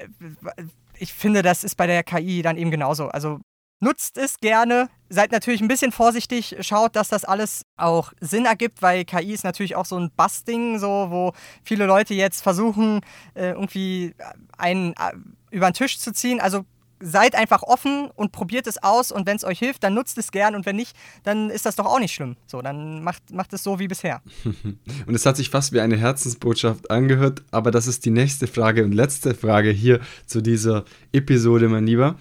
ich 0.97 1.13
finde, 1.13 1.43
das 1.43 1.63
ist 1.63 1.75
bei 1.75 1.87
der 1.87 2.03
KI 2.03 2.41
dann 2.41 2.57
eben 2.57 2.71
genauso. 2.71 3.09
Also 3.09 3.39
Nutzt 3.79 4.17
es 4.17 4.39
gerne. 4.39 4.89
Seid 5.09 5.31
natürlich 5.31 5.61
ein 5.61 5.67
bisschen 5.67 5.91
vorsichtig. 5.91 6.57
Schaut, 6.61 6.95
dass 6.95 7.07
das 7.07 7.23
alles 7.23 7.65
auch 7.77 8.11
Sinn 8.19 8.45
ergibt, 8.45 8.81
weil 8.81 9.05
KI 9.05 9.33
ist 9.33 9.43
natürlich 9.43 9.75
auch 9.75 9.85
so 9.85 9.97
ein 9.97 10.11
Basting, 10.15 10.79
so, 10.79 11.07
wo 11.09 11.33
viele 11.63 11.85
Leute 11.85 12.13
jetzt 12.13 12.41
versuchen, 12.41 13.01
äh, 13.35 13.49
irgendwie 13.51 14.13
einen 14.57 14.93
äh, 14.93 15.13
über 15.51 15.69
den 15.69 15.73
Tisch 15.73 15.97
zu 15.97 16.11
ziehen. 16.11 16.41
Also 16.41 16.65
seid 16.99 17.35
einfach 17.35 17.63
offen 17.63 18.09
und 18.15 18.31
probiert 18.31 18.67
es 18.67 18.81
aus 18.83 19.11
und 19.11 19.25
wenn 19.25 19.37
es 19.37 19.43
euch 19.43 19.59
hilft, 19.59 19.83
dann 19.83 19.93
nutzt 19.93 20.17
es 20.17 20.31
gern 20.31 20.55
und 20.55 20.65
wenn 20.65 20.75
nicht, 20.75 20.95
dann 21.23 21.49
ist 21.49 21.65
das 21.65 21.75
doch 21.75 21.85
auch 21.85 21.99
nicht 21.99 22.13
schlimm. 22.13 22.35
So, 22.45 22.61
dann 22.61 23.03
macht, 23.03 23.31
macht 23.31 23.53
es 23.53 23.63
so 23.63 23.79
wie 23.79 23.87
bisher. 23.87 24.21
und 24.43 25.15
es 25.15 25.25
hat 25.25 25.37
sich 25.37 25.49
fast 25.49 25.71
wie 25.71 25.79
eine 25.79 25.97
Herzensbotschaft 25.97 26.91
angehört, 26.91 27.43
aber 27.51 27.71
das 27.71 27.87
ist 27.87 28.05
die 28.05 28.11
nächste 28.11 28.47
Frage 28.47 28.83
und 28.83 28.91
letzte 28.91 29.33
Frage 29.33 29.69
hier 29.69 30.01
zu 30.25 30.41
dieser 30.41 30.83
Episode, 31.11 31.69
mein 31.69 31.85
Lieber. 31.85 32.17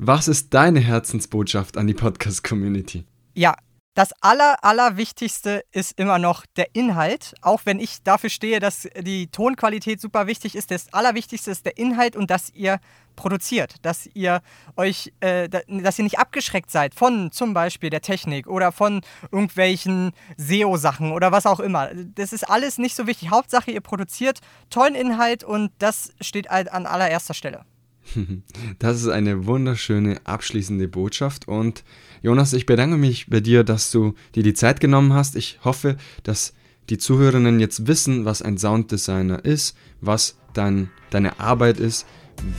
Was 0.00 0.28
ist 0.28 0.54
deine 0.54 0.78
Herzensbotschaft 0.78 1.76
an 1.76 1.88
die 1.88 1.94
Podcast-Community? 1.94 3.04
Ja, 3.34 3.56
das 3.94 4.12
Aller, 4.20 4.62
Allerwichtigste 4.62 5.64
ist 5.72 5.98
immer 5.98 6.20
noch 6.20 6.46
der 6.56 6.68
Inhalt. 6.72 7.34
Auch 7.42 7.62
wenn 7.64 7.80
ich 7.80 8.04
dafür 8.04 8.30
stehe, 8.30 8.60
dass 8.60 8.88
die 9.00 9.26
Tonqualität 9.26 10.00
super 10.00 10.28
wichtig 10.28 10.54
ist, 10.54 10.70
das 10.70 10.92
Allerwichtigste 10.92 11.50
ist 11.50 11.66
der 11.66 11.78
Inhalt 11.78 12.14
und 12.14 12.30
dass 12.30 12.50
ihr 12.54 12.78
produziert, 13.16 13.74
dass 13.82 14.08
ihr 14.14 14.40
euch, 14.76 15.12
äh, 15.18 15.48
dass 15.48 15.98
ihr 15.98 16.04
nicht 16.04 16.20
abgeschreckt 16.20 16.70
seid 16.70 16.94
von 16.94 17.32
zum 17.32 17.52
Beispiel 17.52 17.90
der 17.90 18.00
Technik 18.00 18.46
oder 18.46 18.70
von 18.70 19.00
irgendwelchen 19.32 20.12
SEO-Sachen 20.36 21.10
oder 21.10 21.32
was 21.32 21.44
auch 21.44 21.58
immer. 21.58 21.90
Das 22.14 22.32
ist 22.32 22.48
alles 22.48 22.78
nicht 22.78 22.94
so 22.94 23.08
wichtig. 23.08 23.30
Hauptsache, 23.30 23.72
ihr 23.72 23.80
produziert 23.80 24.38
tollen 24.70 24.94
Inhalt 24.94 25.42
und 25.42 25.72
das 25.80 26.12
steht 26.20 26.50
halt 26.50 26.70
an 26.70 26.86
allererster 26.86 27.34
Stelle. 27.34 27.64
Das 28.78 29.00
ist 29.00 29.08
eine 29.08 29.46
wunderschöne 29.46 30.20
abschließende 30.24 30.88
Botschaft 30.88 31.48
und 31.48 31.84
Jonas, 32.22 32.52
ich 32.52 32.66
bedanke 32.66 32.96
mich 32.96 33.28
bei 33.28 33.40
dir, 33.40 33.64
dass 33.64 33.90
du 33.90 34.14
dir 34.34 34.42
die 34.42 34.54
Zeit 34.54 34.80
genommen 34.80 35.12
hast. 35.12 35.36
Ich 35.36 35.60
hoffe, 35.62 35.96
dass 36.24 36.52
die 36.90 36.98
Zuhörerinnen 36.98 37.60
jetzt 37.60 37.86
wissen, 37.86 38.24
was 38.24 38.42
ein 38.42 38.58
Sounddesigner 38.58 39.44
ist, 39.44 39.76
was 40.00 40.38
dein, 40.52 40.90
deine 41.10 41.38
Arbeit 41.38 41.78
ist, 41.78 42.06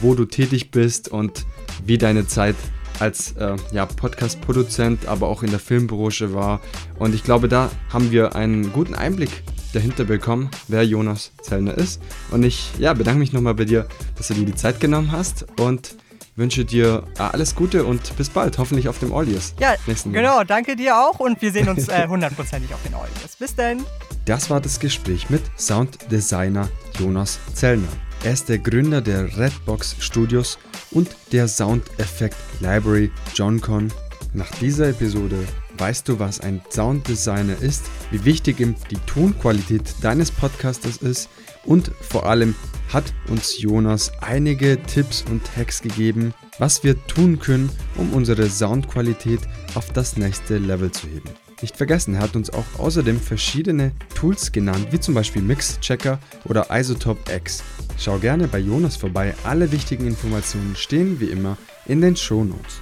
wo 0.02 0.16
du 0.16 0.26
tätig 0.26 0.72
bist 0.72 1.10
und 1.10 1.46
wie 1.86 1.98
deine 1.98 2.28
Zeit 2.28 2.56
als 3.00 3.34
äh, 3.34 3.56
ja, 3.72 3.86
Podcast-Produzent, 3.86 5.08
aber 5.08 5.28
auch 5.28 5.44
in 5.44 5.52
der 5.52 5.60
Filmbranche 5.60 6.34
war. 6.34 6.60
Und 6.98 7.16
ich 7.16 7.24
glaube, 7.24 7.48
da 7.48 7.72
haben 7.90 8.12
wir 8.12 8.36
einen 8.36 8.72
guten 8.74 8.94
Einblick 8.94 9.44
dahinter 9.74 10.04
bekommen, 10.04 10.50
wer 10.68 10.84
Jonas 10.84 11.32
Zellner 11.42 11.78
ist. 11.78 12.02
Und 12.32 12.44
ich 12.44 12.72
ja, 12.80 12.94
bedanke 12.94 13.20
mich 13.20 13.34
nochmal 13.34 13.56
bei 13.56 13.66
dir, 13.66 13.88
dass 14.18 14.28
du 14.28 14.34
dir 14.34 14.46
die 14.46 14.56
Zeit 14.56 14.80
genommen 14.80 15.12
hast 15.12 15.46
und 15.60 15.96
wünsche 16.36 16.66
dir 16.66 17.04
äh, 17.18 17.22
alles 17.22 17.54
Gute 17.54 17.84
und 17.84 18.16
bis 18.18 18.30
bald, 18.30 18.58
hoffentlich 18.58 18.88
auf 18.88 18.98
dem 19.00 19.14
Audios. 19.14 19.54
Ja, 19.60 19.76
genau, 20.06 20.44
danke 20.44 20.76
dir 20.76 20.98
auch 20.98 21.20
und 21.20 21.42
wir 21.42 21.52
sehen 21.52 21.70
uns 21.70 21.88
äh, 21.90 22.08
hundertprozentig 22.10 22.74
auf 22.74 22.82
den 22.82 22.96
Audios. 22.96 23.36
Bis 23.38 23.54
dann. 23.54 23.84
Das 24.26 24.50
war 24.50 24.62
das 24.62 24.80
Gespräch 24.80 25.30
mit 25.30 25.42
Sounddesigner 25.58 26.70
Jonas 26.98 27.40
Zellner. 27.54 27.88
Er 28.24 28.34
ist 28.34 28.50
der 28.50 28.58
Gründer 28.58 29.02
der 29.02 29.38
Redbox 29.38 29.96
Studios 30.00 30.58
und 30.92 31.10
der 31.32 31.48
Soundeffekt 31.48 32.36
Library 32.60 33.12
JohnCon. 33.36 33.92
Nach 34.34 34.50
dieser 34.60 34.90
Episode 34.90 35.38
weißt 35.80 36.08
du, 36.08 36.20
was 36.20 36.40
ein 36.42 36.62
Sounddesigner 36.70 37.62
ist, 37.62 37.86
wie 38.12 38.26
wichtig 38.26 38.60
ihm 38.60 38.76
die 38.92 38.98
Tonqualität 39.06 39.96
deines 40.02 40.32
Podcasters 40.32 40.98
ist 40.98 41.30
und 41.66 41.92
vor 42.02 42.26
allem 42.26 42.56
hat 42.92 43.14
uns 43.30 43.62
Jonas 43.62 44.12
einige 44.22 44.82
Tipps 44.84 45.24
und 45.30 45.42
Hacks 45.56 45.82
gegeben, 45.82 46.34
was 46.58 46.84
wir 46.84 46.96
tun 47.08 47.40
können, 47.40 47.70
um 47.96 48.14
unsere 48.14 48.50
Soundqualität 48.50 49.42
auf 49.76 49.92
das 49.94 50.18
nächste 50.18 50.58
Level 50.58 50.92
zu 50.92 51.08
heben. 51.08 51.30
Nicht 51.62 51.76
vergessen, 51.76 52.16
er 52.16 52.22
hat 52.22 52.36
uns 52.36 52.50
auch 52.50 52.66
außerdem 52.78 53.20
verschiedene 53.20 53.92
Tools 54.16 54.52
genannt, 54.52 54.88
wie 54.92 55.00
zum 55.00 55.14
Beispiel 55.14 55.42
Mix-Checker 55.42 56.20
oder 56.46 56.68
Isotope 56.72 57.32
X. 57.34 57.64
Schau 57.98 58.18
gerne 58.18 58.48
bei 58.48 58.60
Jonas 58.60 58.96
vorbei, 58.96 59.36
alle 59.44 59.72
wichtigen 59.72 60.08
Informationen 60.08 60.76
stehen 60.76 61.20
wie 61.20 61.26
immer 61.26 61.58
in 61.86 62.00
den 62.00 62.16
Show 62.16 62.46
Notes. 62.46 62.82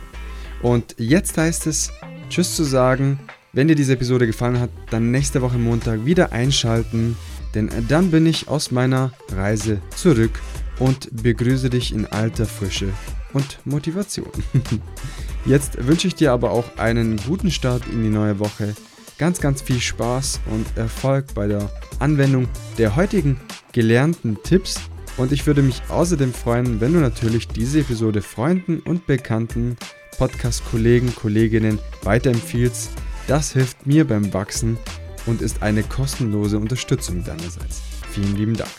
Und 0.61 0.95
jetzt 0.97 1.37
heißt 1.37 1.67
es, 1.67 1.91
Tschüss 2.29 2.55
zu 2.55 2.63
sagen. 2.63 3.19
Wenn 3.53 3.67
dir 3.67 3.75
diese 3.75 3.93
Episode 3.93 4.27
gefallen 4.27 4.59
hat, 4.59 4.69
dann 4.91 5.11
nächste 5.11 5.41
Woche 5.41 5.57
Montag 5.57 6.05
wieder 6.05 6.31
einschalten, 6.31 7.15
denn 7.55 7.71
dann 7.87 8.11
bin 8.11 8.25
ich 8.25 8.47
aus 8.47 8.71
meiner 8.71 9.13
Reise 9.31 9.81
zurück 9.95 10.39
und 10.79 11.09
begrüße 11.23 11.69
dich 11.69 11.93
in 11.93 12.05
alter 12.05 12.45
Frische 12.45 12.89
und 13.33 13.59
Motivation. 13.65 14.31
Jetzt 15.45 15.87
wünsche 15.87 16.07
ich 16.07 16.15
dir 16.15 16.33
aber 16.33 16.51
auch 16.51 16.77
einen 16.77 17.17
guten 17.17 17.51
Start 17.51 17.83
in 17.91 18.03
die 18.03 18.09
neue 18.09 18.39
Woche. 18.39 18.75
Ganz, 19.17 19.41
ganz 19.41 19.61
viel 19.61 19.79
Spaß 19.79 20.41
und 20.51 20.65
Erfolg 20.77 21.33
bei 21.33 21.47
der 21.47 21.71
Anwendung 21.99 22.47
der 22.77 22.95
heutigen 22.95 23.39
gelernten 23.71 24.37
Tipps. 24.43 24.79
Und 25.17 25.31
ich 25.31 25.47
würde 25.47 25.63
mich 25.63 25.81
außerdem 25.89 26.33
freuen, 26.33 26.79
wenn 26.79 26.93
du 26.93 26.99
natürlich 26.99 27.47
diese 27.47 27.79
Episode 27.79 28.21
Freunden 28.21 28.79
und 28.81 29.07
Bekannten, 29.07 29.77
Podcast-Kollegen, 30.17 31.15
Kolleginnen 31.15 31.79
weiterempfiehlst. 32.03 32.91
Das 33.27 33.53
hilft 33.53 33.85
mir 33.85 34.05
beim 34.05 34.33
Wachsen 34.33 34.77
und 35.25 35.41
ist 35.41 35.61
eine 35.61 35.83
kostenlose 35.83 36.57
Unterstützung 36.57 37.23
deinerseits. 37.23 37.81
Vielen 38.11 38.35
lieben 38.35 38.55
Dank. 38.55 38.71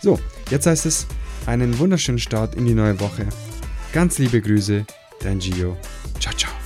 So, 0.00 0.18
jetzt 0.50 0.66
heißt 0.66 0.86
es 0.86 1.06
einen 1.46 1.78
wunderschönen 1.78 2.18
Start 2.18 2.54
in 2.54 2.66
die 2.66 2.74
neue 2.74 2.98
Woche. 3.00 3.26
Ganz 3.92 4.18
liebe 4.18 4.40
Grüße, 4.40 4.86
dein 5.20 5.38
Gio. 5.38 5.76
Ciao, 6.18 6.34
ciao. 6.34 6.61